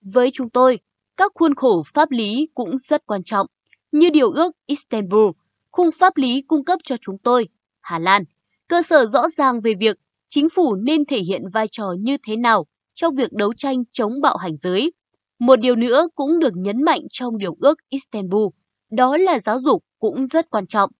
Với 0.00 0.30
chúng 0.32 0.50
tôi, 0.50 0.78
các 1.16 1.32
khuôn 1.34 1.54
khổ 1.54 1.82
pháp 1.94 2.10
lý 2.10 2.48
cũng 2.54 2.78
rất 2.78 3.06
quan 3.06 3.24
trọng, 3.24 3.46
như 3.92 4.10
Điều 4.10 4.30
ước 4.30 4.52
Istanbul, 4.66 5.30
khung 5.70 5.90
pháp 5.98 6.16
lý 6.16 6.42
cung 6.42 6.64
cấp 6.64 6.78
cho 6.84 6.96
chúng 7.00 7.18
tôi, 7.18 7.48
Hà 7.80 7.98
Lan, 7.98 8.22
cơ 8.68 8.82
sở 8.82 9.06
rõ 9.06 9.28
ràng 9.28 9.60
về 9.60 9.74
việc 9.80 9.96
chính 10.28 10.48
phủ 10.48 10.74
nên 10.74 11.04
thể 11.04 11.18
hiện 11.18 11.42
vai 11.52 11.66
trò 11.70 11.94
như 12.00 12.16
thế 12.26 12.36
nào 12.36 12.66
trong 12.94 13.14
việc 13.14 13.32
đấu 13.32 13.54
tranh 13.54 13.82
chống 13.92 14.20
bạo 14.22 14.36
hành 14.36 14.56
giới. 14.56 14.92
Một 15.38 15.56
điều 15.56 15.76
nữa 15.76 16.08
cũng 16.14 16.38
được 16.38 16.52
nhấn 16.56 16.82
mạnh 16.82 17.00
trong 17.10 17.38
Điều 17.38 17.56
ước 17.60 17.78
Istanbul, 17.88 18.48
đó 18.90 19.16
là 19.16 19.38
giáo 19.38 19.60
dục 19.60 19.84
cũng 19.98 20.26
rất 20.26 20.50
quan 20.50 20.66
trọng. 20.66 20.90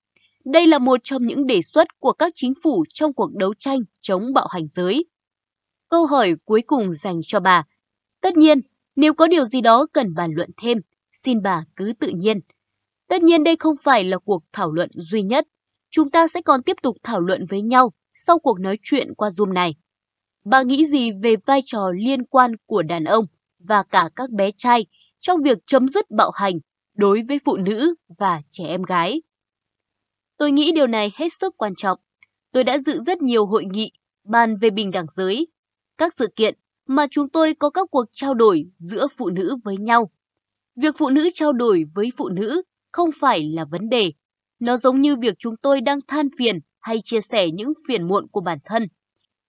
Đây 0.44 0.66
là 0.66 0.78
một 0.78 1.00
trong 1.04 1.26
những 1.26 1.46
đề 1.46 1.62
xuất 1.62 1.88
của 1.98 2.12
các 2.12 2.32
chính 2.34 2.52
phủ 2.62 2.84
trong 2.88 3.14
cuộc 3.14 3.34
đấu 3.34 3.54
tranh 3.58 3.80
chống 4.00 4.32
bạo 4.34 4.46
hành 4.50 4.66
giới. 4.66 5.04
Câu 5.88 6.06
hỏi 6.06 6.34
cuối 6.44 6.62
cùng 6.66 6.92
dành 6.92 7.20
cho 7.22 7.40
bà. 7.40 7.64
Tất 8.20 8.36
nhiên, 8.36 8.60
nếu 8.96 9.14
có 9.14 9.26
điều 9.26 9.44
gì 9.44 9.60
đó 9.60 9.86
cần 9.92 10.14
bàn 10.14 10.32
luận 10.34 10.50
thêm, 10.62 10.78
xin 11.12 11.42
bà 11.42 11.64
cứ 11.76 11.92
tự 12.00 12.08
nhiên. 12.08 12.40
Tất 13.08 13.22
nhiên 13.22 13.44
đây 13.44 13.56
không 13.56 13.76
phải 13.82 14.04
là 14.04 14.18
cuộc 14.18 14.42
thảo 14.52 14.72
luận 14.72 14.90
duy 14.94 15.22
nhất. 15.22 15.46
Chúng 15.90 16.10
ta 16.10 16.28
sẽ 16.28 16.42
còn 16.42 16.62
tiếp 16.62 16.76
tục 16.82 16.96
thảo 17.02 17.20
luận 17.20 17.46
với 17.46 17.62
nhau 17.62 17.92
sau 18.12 18.38
cuộc 18.38 18.60
nói 18.60 18.78
chuyện 18.82 19.14
qua 19.14 19.28
Zoom 19.28 19.52
này. 19.52 19.74
Bà 20.44 20.62
nghĩ 20.62 20.86
gì 20.86 21.10
về 21.22 21.36
vai 21.46 21.60
trò 21.64 21.90
liên 21.96 22.24
quan 22.24 22.52
của 22.66 22.82
đàn 22.82 23.04
ông 23.04 23.26
và 23.58 23.82
cả 23.82 24.10
các 24.16 24.30
bé 24.30 24.50
trai 24.56 24.86
trong 25.20 25.42
việc 25.42 25.58
chấm 25.66 25.88
dứt 25.88 26.10
bạo 26.10 26.30
hành 26.34 26.58
đối 26.96 27.22
với 27.28 27.38
phụ 27.44 27.56
nữ 27.56 27.94
và 28.18 28.40
trẻ 28.50 28.64
em 28.66 28.82
gái? 28.82 29.22
Tôi 30.38 30.52
nghĩ 30.52 30.72
điều 30.72 30.86
này 30.86 31.12
hết 31.16 31.28
sức 31.40 31.54
quan 31.56 31.74
trọng. 31.76 31.98
Tôi 32.52 32.64
đã 32.64 32.78
dự 32.78 32.98
rất 33.06 33.22
nhiều 33.22 33.46
hội 33.46 33.64
nghị 33.64 33.92
bàn 34.24 34.56
về 34.56 34.70
bình 34.70 34.90
đẳng 34.90 35.06
giới, 35.08 35.46
các 35.98 36.14
sự 36.14 36.28
kiện 36.36 36.54
mà 36.86 37.06
chúng 37.10 37.28
tôi 37.28 37.54
có 37.54 37.70
các 37.70 37.88
cuộc 37.90 38.04
trao 38.12 38.34
đổi 38.34 38.66
giữa 38.78 39.06
phụ 39.16 39.30
nữ 39.30 39.56
với 39.64 39.76
nhau. 39.76 40.10
Việc 40.76 40.94
phụ 40.98 41.10
nữ 41.10 41.28
trao 41.34 41.52
đổi 41.52 41.84
với 41.94 42.12
phụ 42.16 42.28
nữ 42.28 42.62
không 42.92 43.10
phải 43.20 43.50
là 43.52 43.64
vấn 43.64 43.88
đề. 43.88 44.12
Nó 44.58 44.76
giống 44.76 45.00
như 45.00 45.16
việc 45.16 45.34
chúng 45.38 45.56
tôi 45.56 45.80
đang 45.80 45.98
than 46.08 46.28
phiền 46.38 46.58
hay 46.80 47.00
chia 47.04 47.20
sẻ 47.20 47.50
những 47.50 47.72
phiền 47.88 48.08
muộn 48.08 48.26
của 48.28 48.40
bản 48.40 48.58
thân. 48.64 48.88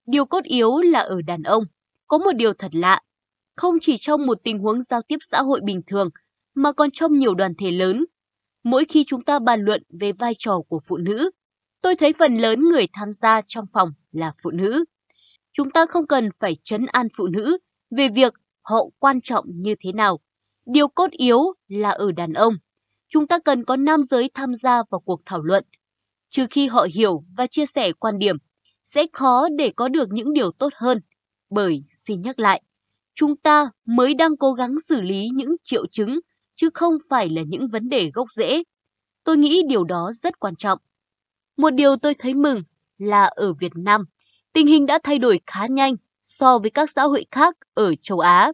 Điều 0.06 0.24
cốt 0.24 0.44
yếu 0.44 0.80
là 0.80 1.00
ở 1.00 1.22
đàn 1.22 1.42
ông. 1.42 1.64
Có 2.06 2.18
một 2.18 2.32
điều 2.32 2.52
thật 2.52 2.74
lạ, 2.74 3.00
không 3.56 3.74
chỉ 3.80 3.96
trong 3.96 4.26
một 4.26 4.38
tình 4.44 4.58
huống 4.58 4.82
giao 4.82 5.02
tiếp 5.02 5.16
xã 5.20 5.42
hội 5.42 5.60
bình 5.64 5.80
thường, 5.86 6.10
mà 6.58 6.72
còn 6.72 6.90
trong 6.90 7.18
nhiều 7.18 7.34
đoàn 7.34 7.54
thể 7.58 7.70
lớn. 7.70 8.04
Mỗi 8.64 8.84
khi 8.84 9.04
chúng 9.06 9.24
ta 9.24 9.38
bàn 9.38 9.60
luận 9.60 9.82
về 10.00 10.12
vai 10.12 10.32
trò 10.38 10.60
của 10.68 10.80
phụ 10.86 10.96
nữ, 10.96 11.30
tôi 11.80 11.96
thấy 11.96 12.12
phần 12.12 12.36
lớn 12.36 12.60
người 12.60 12.86
tham 12.92 13.12
gia 13.12 13.42
trong 13.46 13.64
phòng 13.72 13.92
là 14.12 14.32
phụ 14.42 14.50
nữ. 14.50 14.84
Chúng 15.52 15.70
ta 15.70 15.86
không 15.86 16.06
cần 16.06 16.28
phải 16.40 16.54
chấn 16.64 16.86
an 16.86 17.08
phụ 17.16 17.26
nữ 17.26 17.58
về 17.96 18.08
việc 18.08 18.34
họ 18.62 18.84
quan 18.98 19.20
trọng 19.20 19.44
như 19.48 19.74
thế 19.80 19.92
nào. 19.92 20.20
Điều 20.66 20.88
cốt 20.88 21.10
yếu 21.10 21.40
là 21.68 21.90
ở 21.90 22.12
đàn 22.12 22.32
ông. 22.32 22.54
Chúng 23.08 23.26
ta 23.26 23.38
cần 23.38 23.64
có 23.64 23.76
nam 23.76 24.04
giới 24.04 24.30
tham 24.34 24.54
gia 24.54 24.82
vào 24.90 25.00
cuộc 25.00 25.20
thảo 25.26 25.42
luận. 25.42 25.64
Trừ 26.28 26.46
khi 26.50 26.66
họ 26.68 26.86
hiểu 26.94 27.24
và 27.36 27.46
chia 27.46 27.66
sẻ 27.66 27.92
quan 27.92 28.18
điểm, 28.18 28.36
sẽ 28.84 29.06
khó 29.12 29.48
để 29.58 29.72
có 29.76 29.88
được 29.88 30.08
những 30.10 30.32
điều 30.32 30.50
tốt 30.52 30.72
hơn. 30.76 31.00
Bởi, 31.50 31.84
xin 31.90 32.22
nhắc 32.22 32.38
lại, 32.38 32.62
chúng 33.14 33.36
ta 33.36 33.70
mới 33.86 34.14
đang 34.14 34.36
cố 34.36 34.52
gắng 34.52 34.80
xử 34.80 35.00
lý 35.00 35.28
những 35.34 35.56
triệu 35.62 35.86
chứng, 35.86 36.20
chứ 36.58 36.70
không 36.74 36.94
phải 37.10 37.28
là 37.28 37.42
những 37.46 37.68
vấn 37.68 37.88
đề 37.88 38.10
gốc 38.14 38.30
rễ. 38.30 38.62
Tôi 39.24 39.36
nghĩ 39.36 39.62
điều 39.68 39.84
đó 39.84 40.12
rất 40.14 40.38
quan 40.38 40.56
trọng. 40.56 40.78
Một 41.56 41.70
điều 41.70 41.96
tôi 41.96 42.14
thấy 42.14 42.34
mừng 42.34 42.62
là 42.98 43.24
ở 43.24 43.52
Việt 43.52 43.72
Nam, 43.74 44.04
tình 44.52 44.66
hình 44.66 44.86
đã 44.86 44.98
thay 45.02 45.18
đổi 45.18 45.40
khá 45.46 45.66
nhanh 45.66 45.94
so 46.24 46.58
với 46.58 46.70
các 46.70 46.90
xã 46.90 47.02
hội 47.02 47.26
khác 47.30 47.56
ở 47.74 47.94
châu 47.94 48.18
Á. 48.18 48.52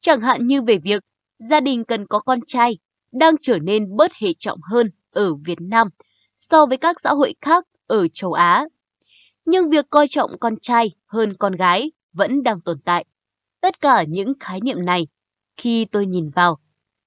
Chẳng 0.00 0.20
hạn 0.20 0.46
như 0.46 0.62
về 0.62 0.78
việc 0.78 1.02
gia 1.38 1.60
đình 1.60 1.84
cần 1.84 2.06
có 2.06 2.18
con 2.18 2.40
trai 2.46 2.78
đang 3.12 3.34
trở 3.42 3.58
nên 3.58 3.96
bớt 3.96 4.12
hệ 4.12 4.28
trọng 4.38 4.58
hơn 4.62 4.90
ở 5.10 5.34
Việt 5.34 5.60
Nam 5.60 5.88
so 6.36 6.66
với 6.66 6.76
các 6.76 7.00
xã 7.00 7.14
hội 7.14 7.34
khác 7.40 7.64
ở 7.86 8.08
châu 8.08 8.32
Á. 8.32 8.66
Nhưng 9.46 9.70
việc 9.70 9.90
coi 9.90 10.08
trọng 10.08 10.38
con 10.40 10.54
trai 10.62 10.90
hơn 11.06 11.36
con 11.36 11.52
gái 11.56 11.92
vẫn 12.12 12.42
đang 12.42 12.60
tồn 12.60 12.80
tại. 12.84 13.04
Tất 13.60 13.80
cả 13.80 14.04
những 14.08 14.32
khái 14.40 14.60
niệm 14.60 14.84
này, 14.84 15.06
khi 15.56 15.84
tôi 15.84 16.06
nhìn 16.06 16.30
vào, 16.30 16.58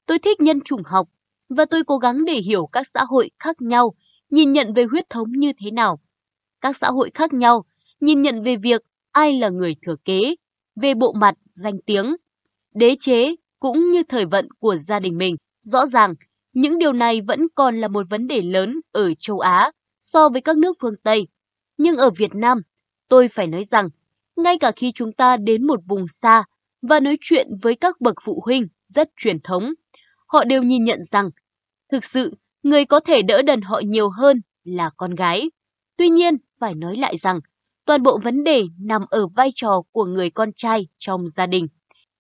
tôi 0.06 0.20
thích 0.20 0.42
nhân 0.42 0.62
chủng 0.62 0.84
học 0.86 1.10
và 1.50 1.66
tôi 1.66 1.84
cố 1.84 1.98
gắng 1.98 2.26
để 2.26 2.34
hiểu 2.34 2.70
các 2.72 2.88
xã 2.88 3.04
hội 3.04 3.32
khác 3.40 3.62
nhau 3.62 3.94
nhìn 4.30 4.52
nhận 4.52 4.74
về 4.74 4.84
huyết 4.84 5.10
thống 5.10 5.32
như 5.32 5.52
thế 5.60 5.72
nào. 5.72 6.00
Các 6.62 6.78
xã 6.78 6.88
hội 6.88 7.12
khác 7.14 7.34
nhau 7.34 7.66
nhìn 8.00 8.22
nhận 8.22 8.42
về 8.42 8.56
việc 8.56 8.82
ai 9.12 9.40
là 9.40 9.50
người 9.50 9.76
thừa 9.86 9.96
kế, 10.06 10.36
về 10.76 10.94
bộ 10.94 11.14
mặt, 11.14 11.36
danh 11.52 11.82
tiếng, 11.86 12.16
đế 12.76 12.96
chế 13.00 13.36
cũng 13.60 13.92
như 13.92 14.04
thời 14.04 14.26
vận 14.26 14.48
của 14.60 14.76
gia 14.76 15.00
đình 15.00 15.18
mình. 15.18 15.36
Rõ 15.62 15.86
ràng, 15.86 16.14
những 16.54 16.78
điều 16.78 16.94
này 16.94 17.22
vẫn 17.22 17.40
còn 17.56 17.78
là 17.78 17.88
một 17.88 18.06
vấn 18.10 18.28
đề 18.28 18.42
lớn 18.42 18.82
ở 18.92 19.14
châu 19.14 19.40
Á 19.40 19.72
so 20.02 20.30
với 20.30 20.42
các 20.42 20.58
nước 20.58 20.78
phương 20.82 20.96
Tây. 21.04 21.28
Nhưng 21.78 21.98
ở 21.98 22.10
Việt 22.10 22.36
Nam, 22.36 22.62
tôi 23.10 23.28
phải 23.28 23.48
nói 23.48 23.64
rằng, 23.64 23.90
ngay 24.36 24.58
cả 24.60 24.72
khi 24.76 24.92
chúng 24.92 25.14
ta 25.14 25.38
đến 25.38 25.68
một 25.68 25.80
vùng 25.88 26.08
xa 26.08 26.44
và 26.82 27.00
nói 27.00 27.18
chuyện 27.22 27.48
với 27.62 27.76
các 27.76 28.02
bậc 28.02 28.16
phụ 28.26 28.42
huynh 28.46 28.68
rất 28.86 29.10
truyền 29.16 29.42
thống, 29.42 29.74
họ 30.34 30.44
đều 30.44 30.64
nhìn 30.64 30.84
nhận 30.84 31.04
rằng, 31.04 31.30
thực 31.92 32.06
sự, 32.06 32.34
người 32.64 32.86
có 32.86 33.00
thể 33.00 33.22
đỡ 33.22 33.42
đần 33.42 33.62
họ 33.62 33.82
nhiều 33.86 34.10
hơn 34.10 34.42
là 34.64 34.90
con 34.98 35.16
gái. 35.16 35.52
Tuy 35.98 36.10
nhiên, 36.10 36.38
phải 36.60 36.76
nói 36.76 36.96
lại 36.96 37.18
rằng, 37.18 37.40
toàn 37.86 38.04
bộ 38.04 38.18
vấn 38.18 38.44
đề 38.44 38.64
nằm 38.80 39.02
ở 39.10 39.28
vai 39.28 39.50
trò 39.56 39.82
của 39.92 40.06
người 40.06 40.30
con 40.30 40.50
trai 40.56 40.88
trong 41.00 41.28
gia 41.28 41.46
đình. 41.46 41.68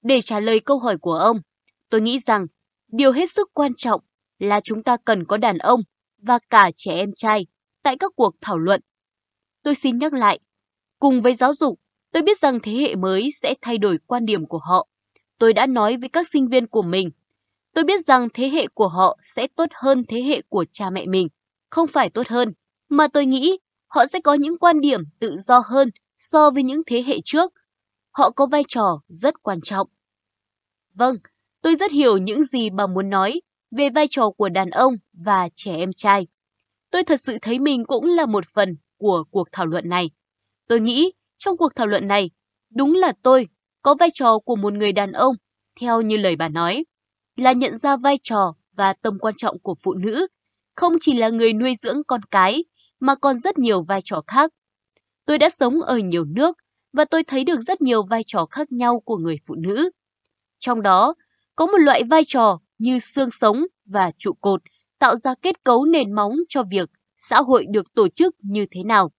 Để 0.02 0.22
trả 0.22 0.40
lời 0.40 0.60
câu 0.60 0.80
hỏi 0.80 0.98
của 0.98 1.14
ông, 1.14 1.38
tôi 1.90 2.02
nghĩ 2.02 2.20
rằng 2.20 2.46
điều 2.92 3.12
hết 3.12 3.32
sức 3.32 3.50
quan 3.54 3.72
trọng 3.76 4.02
là 4.40 4.60
chúng 4.60 4.84
ta 4.84 4.98
cần 5.06 5.26
có 5.26 5.38
đàn 5.38 5.58
ông 5.58 5.82
và 6.22 6.40
cả 6.50 6.72
trẻ 6.76 6.96
em 6.96 7.10
trai 7.16 7.46
tại 7.84 7.98
các 8.00 8.12
cuộc 8.16 8.36
thảo 8.42 8.58
luận. 8.58 8.82
Tôi 9.64 9.76
xin 9.76 9.98
nhắc 9.98 10.14
lại, 10.14 10.40
cùng 11.00 11.22
với 11.22 11.34
giáo 11.34 11.56
dục, 11.56 11.80
tôi 12.12 12.24
biết 12.24 12.40
rằng 12.40 12.60
thế 12.64 12.72
hệ 12.72 12.96
mới 12.96 13.30
sẽ 13.42 13.56
thay 13.62 13.78
đổi 13.78 13.98
quan 14.06 14.26
điểm 14.26 14.46
của 14.46 14.60
họ. 14.70 14.88
Tôi 15.40 15.54
đã 15.54 15.68
nói 15.68 15.98
với 15.98 16.10
các 16.10 16.30
sinh 16.30 16.48
viên 16.48 16.68
của 16.68 16.82
mình, 16.82 17.10
tôi 17.74 17.84
biết 17.84 18.06
rằng 18.06 18.28
thế 18.34 18.50
hệ 18.50 18.68
của 18.74 18.88
họ 18.88 19.18
sẽ 19.24 19.48
tốt 19.56 19.66
hơn 19.74 20.04
thế 20.08 20.22
hệ 20.22 20.42
của 20.50 20.66
cha 20.72 20.90
mẹ 20.90 21.06
mình, 21.06 21.28
không 21.70 21.88
phải 21.88 22.10
tốt 22.10 22.28
hơn, 22.28 22.54
mà 22.90 23.08
tôi 23.08 23.26
nghĩ 23.26 23.58
họ 23.88 24.06
sẽ 24.06 24.20
có 24.22 24.34
những 24.34 24.58
quan 24.58 24.82
điểm 24.82 25.02
tự 25.20 25.36
do 25.38 25.62
hơn 25.66 25.90
so 26.20 26.50
với 26.50 26.64
những 26.64 26.82
thế 26.88 27.04
hệ 27.08 27.18
trước. 27.26 27.54
Họ 28.12 28.32
có 28.32 28.46
vai 28.46 28.64
trò 28.68 29.02
rất 29.08 29.44
quan 29.44 29.62
trọng. 29.62 29.88
Vâng, 30.94 31.16
tôi 31.62 31.76
rất 31.76 31.92
hiểu 31.92 32.18
những 32.18 32.44
gì 32.44 32.70
bà 32.70 32.88
muốn 32.88 33.10
nói 33.10 33.42
về 33.72 33.90
vai 33.90 34.06
trò 34.10 34.30
của 34.38 34.50
đàn 34.50 34.70
ông 34.70 34.94
và 35.14 35.50
trẻ 35.56 35.76
em 35.76 35.94
trai. 35.94 36.28
Tôi 36.92 37.04
thật 37.04 37.22
sự 37.22 37.38
thấy 37.42 37.60
mình 37.60 37.86
cũng 37.86 38.06
là 38.06 38.26
một 38.26 38.46
phần 38.54 38.78
của 38.98 39.24
cuộc 39.32 39.48
thảo 39.52 39.66
luận 39.66 39.90
này. 39.90 40.12
Tôi 40.68 40.80
nghĩ 40.80 41.12
trong 41.38 41.58
cuộc 41.58 41.76
thảo 41.76 41.88
luận 41.88 42.08
này, 42.08 42.32
đúng 42.76 42.96
là 42.96 43.14
tôi 43.24 43.48
có 43.82 43.96
vai 44.00 44.10
trò 44.14 44.40
của 44.40 44.56
một 44.56 44.74
người 44.74 44.92
đàn 44.92 45.12
ông, 45.12 45.36
theo 45.82 46.02
như 46.02 46.18
lời 46.18 46.36
bà 46.36 46.50
nói, 46.50 46.86
là 47.36 47.52
nhận 47.52 47.78
ra 47.78 47.98
vai 47.98 48.18
trò 48.24 48.54
và 48.76 48.94
tầm 48.94 49.20
quan 49.20 49.34
trọng 49.38 49.60
của 49.60 49.76
phụ 49.84 49.94
nữ, 49.94 50.28
không 50.76 50.94
chỉ 51.02 51.14
là 51.18 51.30
người 51.30 51.54
nuôi 51.54 51.76
dưỡng 51.76 52.04
con 52.08 52.22
cái, 52.32 52.64
mà 53.00 53.16
còn 53.16 53.40
rất 53.40 53.58
nhiều 53.58 53.84
vai 53.84 54.02
trò 54.04 54.22
khác. 54.28 54.52
Tôi 55.26 55.38
đã 55.38 55.50
sống 55.50 55.82
ở 55.82 55.98
nhiều 55.98 56.26
nước 56.26 56.58
và 56.94 57.06
tôi 57.06 57.24
thấy 57.24 57.44
được 57.44 57.62
rất 57.62 57.82
nhiều 57.82 58.04
vai 58.04 58.24
trò 58.28 58.46
khác 58.46 58.72
nhau 58.72 59.00
của 59.00 59.18
người 59.18 59.38
phụ 59.48 59.56
nữ. 59.56 59.90
Trong 60.60 60.82
đó, 60.82 61.16
có 61.56 61.66
một 61.66 61.78
loại 61.78 62.04
vai 62.04 62.22
trò 62.28 62.60
như 62.78 63.00
xương 63.00 63.32
sống 63.32 63.66
và 63.86 64.12
trụ 64.18 64.34
cột 64.34 64.62
tạo 65.00 65.16
ra 65.16 65.36
kết 65.42 65.64
cấu 65.64 65.86
nền 65.86 66.16
móng 66.16 66.36
cho 66.50 66.64
việc 66.64 66.90
xã 67.18 67.42
hội 67.42 67.66
được 67.70 67.94
tổ 67.94 68.08
chức 68.08 68.36
như 68.40 68.66
thế 68.72 68.84
nào. 68.84 69.12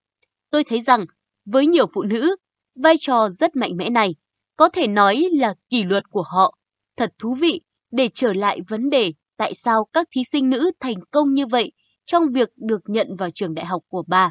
Tôi 0.50 0.64
thấy 0.64 0.80
rằng, 0.80 1.04
với 1.44 1.66
nhiều 1.66 1.86
phụ 1.94 2.02
nữ, 2.02 2.36
vai 2.74 2.94
trò 3.00 3.28
rất 3.28 3.56
mạnh 3.56 3.76
mẽ 3.76 3.90
này 3.90 4.14
có 4.56 4.68
thể 4.68 4.86
nói 4.86 5.28
là 5.32 5.54
kỷ 5.68 5.84
luật 5.84 6.10
của 6.10 6.22
họ. 6.22 6.58
Thật 6.96 7.12
thú 7.18 7.34
vị 7.34 7.60
để 7.96 8.08
trở 8.14 8.32
lại 8.32 8.60
vấn 8.68 8.90
đề 8.90 9.12
tại 9.36 9.54
sao 9.54 9.84
các 9.92 10.08
thí 10.10 10.24
sinh 10.24 10.50
nữ 10.50 10.70
thành 10.80 10.96
công 11.10 11.34
như 11.34 11.46
vậy 11.46 11.72
trong 12.04 12.32
việc 12.32 12.48
được 12.56 12.80
nhận 12.86 13.16
vào 13.18 13.30
trường 13.34 13.54
đại 13.54 13.66
học 13.66 13.82
của 13.88 14.04
bà. 14.08 14.30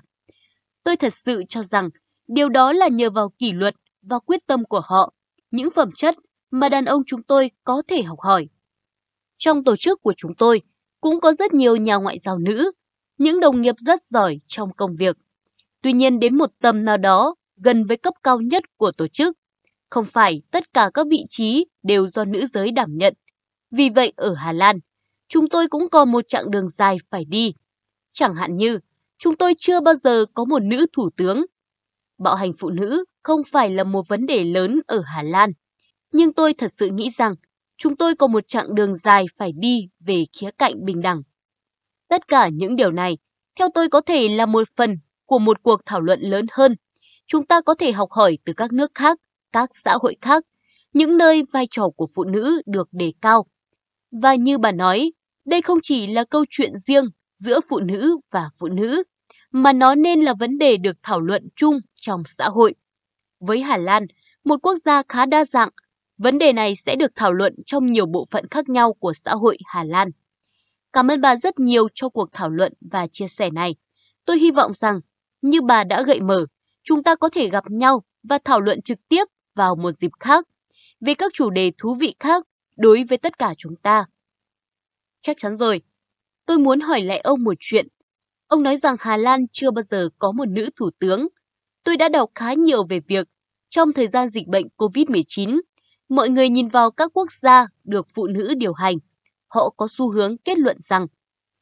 Tôi 0.83 0.95
thật 0.95 1.13
sự 1.13 1.43
cho 1.49 1.63
rằng 1.63 1.89
điều 2.27 2.49
đó 2.49 2.73
là 2.73 2.87
nhờ 2.87 3.09
vào 3.09 3.29
kỷ 3.39 3.51
luật 3.51 3.75
và 4.01 4.19
quyết 4.19 4.39
tâm 4.47 4.65
của 4.65 4.81
họ, 4.83 5.13
những 5.51 5.69
phẩm 5.75 5.89
chất 5.95 6.15
mà 6.51 6.69
đàn 6.69 6.85
ông 6.85 7.01
chúng 7.07 7.23
tôi 7.23 7.51
có 7.63 7.81
thể 7.87 8.01
học 8.01 8.19
hỏi. 8.19 8.47
Trong 9.37 9.63
tổ 9.63 9.75
chức 9.75 10.01
của 10.01 10.13
chúng 10.17 10.35
tôi 10.35 10.61
cũng 11.01 11.19
có 11.19 11.33
rất 11.33 11.53
nhiều 11.53 11.75
nhà 11.75 11.95
ngoại 11.95 12.19
giao 12.19 12.39
nữ, 12.39 12.71
những 13.17 13.39
đồng 13.39 13.61
nghiệp 13.61 13.75
rất 13.77 14.01
giỏi 14.01 14.37
trong 14.47 14.73
công 14.73 14.95
việc. 14.95 15.17
Tuy 15.81 15.93
nhiên 15.93 16.19
đến 16.19 16.37
một 16.37 16.49
tầm 16.61 16.85
nào 16.85 16.97
đó 16.97 17.35
gần 17.57 17.85
với 17.85 17.97
cấp 17.97 18.13
cao 18.23 18.41
nhất 18.41 18.63
của 18.77 18.91
tổ 18.91 19.07
chức, 19.07 19.37
không 19.89 20.05
phải 20.05 20.41
tất 20.51 20.73
cả 20.73 20.89
các 20.93 21.07
vị 21.09 21.25
trí 21.29 21.65
đều 21.83 22.07
do 22.07 22.25
nữ 22.25 22.45
giới 22.45 22.71
đảm 22.71 22.89
nhận. 22.97 23.13
Vì 23.77 23.89
vậy 23.89 24.13
ở 24.15 24.33
Hà 24.33 24.51
Lan, 24.51 24.79
chúng 25.27 25.49
tôi 25.49 25.67
cũng 25.67 25.89
còn 25.89 26.11
một 26.11 26.27
chặng 26.27 26.51
đường 26.51 26.69
dài 26.69 26.97
phải 27.09 27.25
đi. 27.25 27.53
Chẳng 28.11 28.35
hạn 28.35 28.57
như, 28.57 28.79
chúng 29.17 29.37
tôi 29.37 29.53
chưa 29.57 29.81
bao 29.81 29.93
giờ 29.93 30.25
có 30.33 30.45
một 30.45 30.63
nữ 30.63 30.85
thủ 30.93 31.09
tướng. 31.17 31.45
Bạo 32.17 32.35
hành 32.35 32.51
phụ 32.59 32.69
nữ 32.69 33.05
không 33.23 33.41
phải 33.51 33.69
là 33.69 33.83
một 33.83 34.07
vấn 34.07 34.25
đề 34.25 34.43
lớn 34.43 34.81
ở 34.87 35.01
Hà 35.05 35.23
Lan, 35.23 35.51
nhưng 36.11 36.33
tôi 36.33 36.53
thật 36.53 36.71
sự 36.71 36.89
nghĩ 36.89 37.09
rằng 37.09 37.35
chúng 37.77 37.95
tôi 37.95 38.15
có 38.15 38.27
một 38.27 38.47
chặng 38.47 38.75
đường 38.75 38.95
dài 38.95 39.25
phải 39.37 39.51
đi 39.51 39.89
về 39.99 40.25
khía 40.39 40.49
cạnh 40.57 40.85
bình 40.85 41.01
đẳng. 41.01 41.21
Tất 42.07 42.27
cả 42.27 42.49
những 42.53 42.75
điều 42.75 42.91
này, 42.91 43.17
theo 43.59 43.67
tôi 43.73 43.89
có 43.89 44.01
thể 44.01 44.27
là 44.27 44.45
một 44.45 44.67
phần 44.75 44.97
của 45.25 45.39
một 45.39 45.63
cuộc 45.63 45.81
thảo 45.85 46.01
luận 46.01 46.21
lớn 46.21 46.45
hơn. 46.51 46.75
Chúng 47.27 47.45
ta 47.45 47.61
có 47.61 47.73
thể 47.73 47.91
học 47.91 48.11
hỏi 48.11 48.37
từ 48.45 48.53
các 48.57 48.73
nước 48.73 48.91
khác, 48.95 49.19
các 49.51 49.69
xã 49.71 49.97
hội 50.01 50.15
khác, 50.21 50.43
những 50.93 51.17
nơi 51.17 51.43
vai 51.51 51.67
trò 51.71 51.89
của 51.95 52.07
phụ 52.15 52.23
nữ 52.23 52.61
được 52.65 52.87
đề 52.91 53.13
cao. 53.21 53.45
Và 54.21 54.35
như 54.35 54.57
bà 54.57 54.71
nói, 54.71 55.11
đây 55.45 55.61
không 55.61 55.79
chỉ 55.81 56.07
là 56.07 56.23
câu 56.31 56.45
chuyện 56.49 56.75
riêng 56.75 57.05
giữa 57.35 57.59
phụ 57.69 57.79
nữ 57.79 58.17
và 58.31 58.49
phụ 58.59 58.67
nữ, 58.67 59.03
mà 59.51 59.73
nó 59.73 59.95
nên 59.95 60.21
là 60.21 60.33
vấn 60.33 60.57
đề 60.57 60.77
được 60.77 60.97
thảo 61.03 61.21
luận 61.21 61.47
chung 61.55 61.79
trong 61.93 62.23
xã 62.25 62.49
hội. 62.49 62.75
Với 63.39 63.61
Hà 63.61 63.77
Lan, 63.77 64.05
một 64.43 64.59
quốc 64.63 64.75
gia 64.85 65.03
khá 65.09 65.25
đa 65.25 65.45
dạng, 65.45 65.69
vấn 66.17 66.37
đề 66.37 66.53
này 66.53 66.75
sẽ 66.75 66.95
được 66.95 67.11
thảo 67.15 67.33
luận 67.33 67.55
trong 67.65 67.91
nhiều 67.91 68.05
bộ 68.05 68.27
phận 68.31 68.47
khác 68.51 68.69
nhau 68.69 68.93
của 68.93 69.13
xã 69.13 69.31
hội 69.35 69.57
Hà 69.65 69.83
Lan. 69.83 70.09
Cảm 70.93 71.07
ơn 71.07 71.21
bà 71.21 71.35
rất 71.35 71.59
nhiều 71.59 71.87
cho 71.93 72.09
cuộc 72.09 72.29
thảo 72.31 72.49
luận 72.49 72.73
và 72.91 73.07
chia 73.07 73.27
sẻ 73.27 73.49
này. 73.49 73.75
Tôi 74.25 74.39
hy 74.39 74.51
vọng 74.51 74.71
rằng, 74.75 74.99
như 75.41 75.61
bà 75.61 75.83
đã 75.83 76.03
gợi 76.03 76.21
mở, 76.21 76.45
chúng 76.83 77.03
ta 77.03 77.15
có 77.15 77.29
thể 77.29 77.49
gặp 77.49 77.63
nhau 77.71 78.03
và 78.23 78.39
thảo 78.45 78.61
luận 78.61 78.81
trực 78.81 78.97
tiếp 79.09 79.23
vào 79.55 79.75
một 79.75 79.91
dịp 79.91 80.11
khác 80.19 80.47
về 81.01 81.13
các 81.13 81.31
chủ 81.33 81.49
đề 81.49 81.71
thú 81.77 81.93
vị 81.93 82.15
khác 82.19 82.43
đối 82.75 83.03
với 83.03 83.17
tất 83.17 83.37
cả 83.37 83.53
chúng 83.57 83.75
ta. 83.75 84.05
Chắc 85.21 85.37
chắn 85.39 85.55
rồi, 85.55 85.81
tôi 86.45 86.57
muốn 86.57 86.79
hỏi 86.79 87.01
lại 87.01 87.19
ông 87.19 87.43
một 87.43 87.53
chuyện. 87.59 87.87
Ông 88.47 88.63
nói 88.63 88.77
rằng 88.77 88.95
Hà 88.99 89.17
Lan 89.17 89.47
chưa 89.51 89.71
bao 89.71 89.81
giờ 89.81 90.09
có 90.19 90.31
một 90.31 90.47
nữ 90.49 90.69
thủ 90.75 90.89
tướng. 90.99 91.27
Tôi 91.83 91.97
đã 91.97 92.09
đọc 92.09 92.29
khá 92.35 92.53
nhiều 92.53 92.85
về 92.89 92.99
việc 93.07 93.27
trong 93.69 93.93
thời 93.93 94.07
gian 94.07 94.29
dịch 94.29 94.47
bệnh 94.47 94.67
COVID-19, 94.77 95.61
mọi 96.09 96.29
người 96.29 96.49
nhìn 96.49 96.67
vào 96.67 96.91
các 96.91 97.11
quốc 97.13 97.31
gia 97.31 97.67
được 97.83 98.07
phụ 98.15 98.27
nữ 98.27 98.53
điều 98.57 98.73
hành. 98.73 98.95
Họ 99.47 99.69
có 99.77 99.87
xu 99.91 100.09
hướng 100.09 100.37
kết 100.37 100.57
luận 100.57 100.77
rằng 100.79 101.07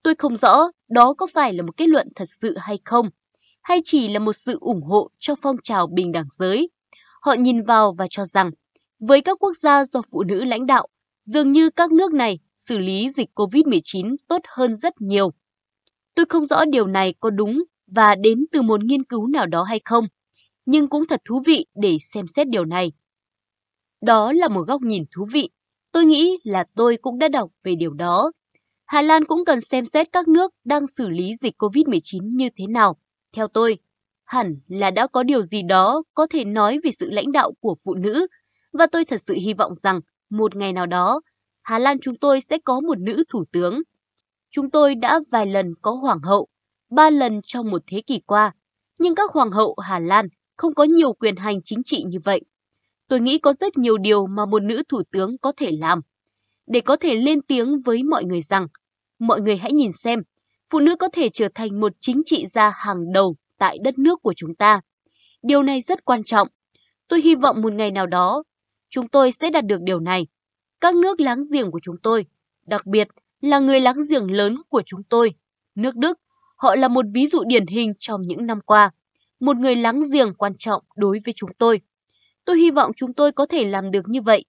tôi 0.04 0.16
không 0.16 0.38
rõ 0.38 0.72
đó 0.90 1.14
có 1.14 1.28
phải 1.34 1.54
là 1.54 1.64
một 1.64 1.78
kết 1.78 1.88
luận 1.88 2.08
thật 2.16 2.26
sự 2.28 2.58
hay 2.58 2.80
không, 2.86 3.10
hay 3.62 3.82
chỉ 3.86 4.08
là 4.08 4.20
một 4.20 4.34
sự 4.34 4.58
ủng 4.62 4.82
hộ 4.82 5.10
cho 5.20 5.36
phong 5.42 5.56
trào 5.64 5.88
bình 5.88 6.12
đẳng 6.12 6.28
giới. 6.32 6.70
Họ 7.22 7.34
nhìn 7.34 7.64
vào 7.64 7.94
và 7.98 8.08
cho 8.10 8.26
rằng 8.26 8.52
Với 9.00 9.22
các 9.22 9.38
quốc 9.40 9.58
gia 9.58 9.86
do 9.86 10.02
phụ 10.12 10.24
nữ 10.24 10.44
lãnh 10.44 10.66
đạo, 10.66 10.88
dường 11.24 11.52
như 11.52 11.70
các 11.70 11.92
nước 11.92 12.14
này 12.14 12.40
xử 12.58 12.78
lý 12.78 13.10
dịch 13.10 13.30
COVID-19 13.36 14.16
tốt 14.28 14.42
hơn 14.48 14.76
rất 14.76 15.02
nhiều. 15.02 15.32
Tôi 16.16 16.26
không 16.30 16.46
rõ 16.46 16.66
điều 16.66 16.88
này 16.88 17.14
có 17.20 17.30
đúng 17.30 17.64
và 17.88 18.16
đến 18.16 18.46
từ 18.52 18.62
một 18.62 18.84
nghiên 18.84 19.04
cứu 19.04 19.28
nào 19.28 19.46
đó 19.46 19.64
hay 19.64 19.82
không, 19.86 20.06
nhưng 20.66 20.88
cũng 20.88 21.08
thật 21.08 21.22
thú 21.26 21.42
vị 21.46 21.66
để 21.76 21.98
xem 22.14 22.28
xét 22.28 22.48
điều 22.48 22.66
này. 22.66 22.92
Đó 24.02 24.32
là 24.32 24.48
một 24.48 24.62
góc 24.68 24.82
nhìn 24.82 25.04
thú 25.16 25.26
vị. 25.32 25.50
Tôi 25.92 26.06
nghĩ 26.06 26.38
là 26.44 26.66
tôi 26.76 26.98
cũng 27.02 27.20
đã 27.20 27.28
đọc 27.28 27.52
về 27.64 27.76
điều 27.76 27.94
đó. 27.94 28.32
Hà 28.86 29.02
Lan 29.02 29.26
cũng 29.26 29.46
cần 29.46 29.62
xem 29.62 29.86
xét 29.86 30.08
các 30.12 30.28
nước 30.28 30.54
đang 30.64 30.88
xử 30.88 31.10
lý 31.10 31.36
dịch 31.36 31.54
COVID-19 31.58 32.36
như 32.36 32.50
thế 32.58 32.68
nào. 32.68 32.98
Theo 33.34 33.48
tôi, 33.48 33.78
hẳn 34.24 34.60
là 34.68 34.92
đã 34.92 35.08
có 35.08 35.24
điều 35.24 35.44
gì 35.44 35.62
đó 35.64 36.04
có 36.14 36.28
thể 36.30 36.46
nói 36.46 36.80
về 36.84 36.92
sự 36.92 37.10
lãnh 37.10 37.32
đạo 37.32 37.52
của 37.60 37.76
phụ 37.84 37.94
nữ 37.94 38.28
và 38.74 38.88
tôi 38.92 39.06
thật 39.06 39.22
sự 39.22 39.34
hy 39.34 39.54
vọng 39.54 39.76
rằng 39.76 40.00
một 40.32 40.56
ngày 40.56 40.74
nào 40.74 40.86
đó, 40.86 41.22
Hà 41.62 41.80
Lan 41.80 42.00
chúng 42.00 42.16
tôi 42.16 42.42
sẽ 42.42 42.58
có 42.66 42.80
một 42.80 43.00
nữ 43.00 43.24
thủ 43.30 43.44
tướng. 43.52 43.82
Chúng 44.50 44.70
tôi 44.72 44.96
đã 44.96 45.20
vài 45.32 45.46
lần 45.46 45.74
có 45.82 45.92
hoàng 45.92 46.20
hậu, 46.24 46.48
ba 46.90 47.10
lần 47.10 47.42
trong 47.46 47.72
một 47.72 47.82
thế 47.88 48.02
kỷ 48.08 48.20
qua, 48.20 48.52
nhưng 49.00 49.16
các 49.16 49.32
hoàng 49.32 49.52
hậu 49.52 49.76
Hà 49.84 50.00
Lan 50.00 50.28
không 50.58 50.74
có 50.74 50.84
nhiều 50.84 51.14
quyền 51.14 51.36
hành 51.36 51.64
chính 51.64 51.84
trị 51.86 52.04
như 52.08 52.18
vậy. 52.24 52.42
Tôi 53.08 53.20
nghĩ 53.20 53.40
có 53.40 53.54
rất 53.54 53.78
nhiều 53.78 53.98
điều 53.98 54.28
mà 54.28 54.46
một 54.46 54.64
nữ 54.64 54.84
thủ 54.90 55.02
tướng 55.12 55.38
có 55.38 55.54
thể 55.58 55.72
làm. 55.80 56.00
Để 56.68 56.82
có 56.82 56.96
thể 56.96 57.16
lên 57.16 57.42
tiếng 57.42 57.82
với 57.82 58.04
mọi 58.04 58.24
người 58.24 58.42
rằng, 58.42 58.68
mọi 59.20 59.42
người 59.42 59.58
hãy 59.58 59.72
nhìn 59.72 59.92
xem, 59.92 60.20
phụ 60.70 60.80
nữ 60.80 60.96
có 60.96 61.10
thể 61.14 61.30
trở 61.30 61.48
thành 61.56 61.80
một 61.80 61.92
chính 62.00 62.22
trị 62.26 62.46
gia 62.46 62.70
hàng 62.70 63.12
đầu 63.14 63.36
tại 63.58 63.78
đất 63.84 63.98
nước 64.00 64.20
của 64.24 64.34
chúng 64.36 64.56
ta. 64.56 64.82
Điều 65.44 65.64
này 65.64 65.82
rất 65.82 66.06
quan 66.06 66.24
trọng. 66.24 66.48
Tôi 67.08 67.22
hy 67.22 67.36
vọng 67.36 67.62
một 67.62 67.74
ngày 67.74 67.92
nào 67.92 68.08
đó, 68.08 68.44
chúng 68.92 69.08
tôi 69.08 69.32
sẽ 69.32 69.50
đạt 69.50 69.66
được 69.66 69.82
điều 69.82 70.00
này. 70.00 70.28
Các 70.82 70.96
nước 70.96 71.20
láng 71.20 71.42
giềng 71.52 71.72
của 71.72 71.80
chúng 71.84 71.96
tôi, 72.04 72.26
đặc 72.66 72.86
biệt 72.86 73.08
là 73.42 73.60
người 73.60 73.82
láng 73.82 73.98
giềng 74.10 74.32
lớn 74.32 74.56
của 74.70 74.82
chúng 74.86 75.04
tôi, 75.04 75.34
nước 75.76 75.96
Đức, 75.96 76.20
họ 76.56 76.76
là 76.76 76.88
một 76.88 77.06
ví 77.14 77.28
dụ 77.28 77.44
điển 77.48 77.68
hình 77.68 77.92
trong 77.98 78.22
những 78.22 78.46
năm 78.46 78.62
qua, 78.62 78.92
một 79.40 79.58
người 79.58 79.76
láng 79.76 80.00
giềng 80.14 80.34
quan 80.34 80.54
trọng 80.58 80.84
đối 80.96 81.20
với 81.26 81.34
chúng 81.38 81.50
tôi. 81.58 81.82
Tôi 82.46 82.58
hy 82.58 82.72
vọng 82.72 82.92
chúng 82.96 83.14
tôi 83.14 83.32
có 83.32 83.46
thể 83.46 83.66
làm 83.66 83.92
được 83.92 84.04
như 84.08 84.22
vậy. 84.22 84.46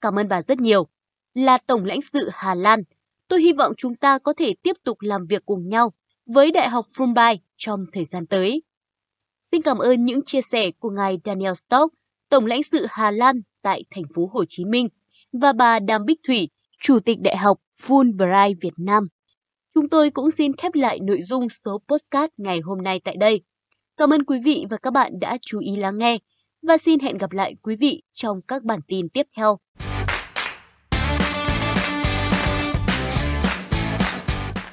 Cảm 0.00 0.18
ơn 0.18 0.28
bà 0.28 0.42
rất 0.42 0.58
nhiều. 0.58 0.86
Là 1.34 1.58
Tổng 1.58 1.84
lãnh 1.84 2.00
sự 2.00 2.28
Hà 2.32 2.54
Lan, 2.54 2.82
tôi 3.28 3.42
hy 3.42 3.52
vọng 3.52 3.72
chúng 3.76 3.94
ta 3.94 4.18
có 4.18 4.32
thể 4.36 4.54
tiếp 4.62 4.76
tục 4.84 4.96
làm 5.00 5.26
việc 5.26 5.46
cùng 5.46 5.68
nhau 5.68 5.92
với 6.26 6.50
Đại 6.50 6.68
học 6.68 6.86
Fulbright 6.94 7.36
trong 7.56 7.84
thời 7.92 8.04
gian 8.04 8.26
tới. 8.26 8.62
Xin 9.44 9.62
cảm 9.62 9.78
ơn 9.78 10.04
những 10.04 10.24
chia 10.24 10.40
sẻ 10.40 10.70
của 10.70 10.90
ngài 10.90 11.18
Daniel 11.24 11.54
Stock, 11.54 11.94
Tổng 12.28 12.46
lãnh 12.46 12.62
sự 12.62 12.86
Hà 12.88 13.10
Lan 13.10 13.40
tại 13.62 13.84
thành 13.90 14.04
phố 14.14 14.30
Hồ 14.32 14.44
Chí 14.48 14.64
Minh 14.64 14.88
và 15.32 15.52
bà 15.52 15.78
Đàm 15.78 16.04
Bích 16.04 16.20
Thủy, 16.26 16.48
Chủ 16.82 17.00
tịch 17.00 17.18
Đại 17.20 17.36
học 17.36 17.58
Fulbright 17.82 18.54
Việt 18.60 18.74
Nam. 18.78 19.08
Chúng 19.74 19.88
tôi 19.88 20.10
cũng 20.10 20.30
xin 20.30 20.56
khép 20.56 20.74
lại 20.74 20.98
nội 21.02 21.22
dung 21.22 21.48
số 21.48 21.82
postcard 21.88 22.32
ngày 22.36 22.60
hôm 22.60 22.82
nay 22.82 23.00
tại 23.04 23.16
đây. 23.16 23.40
Cảm 23.96 24.10
ơn 24.10 24.24
quý 24.24 24.38
vị 24.44 24.66
và 24.70 24.76
các 24.76 24.90
bạn 24.90 25.12
đã 25.20 25.38
chú 25.40 25.58
ý 25.58 25.76
lắng 25.76 25.98
nghe 25.98 26.18
và 26.62 26.78
xin 26.78 27.00
hẹn 27.00 27.18
gặp 27.18 27.32
lại 27.32 27.54
quý 27.62 27.76
vị 27.76 28.02
trong 28.12 28.42
các 28.48 28.62
bản 28.64 28.80
tin 28.88 29.08
tiếp 29.08 29.26
theo. 29.36 29.58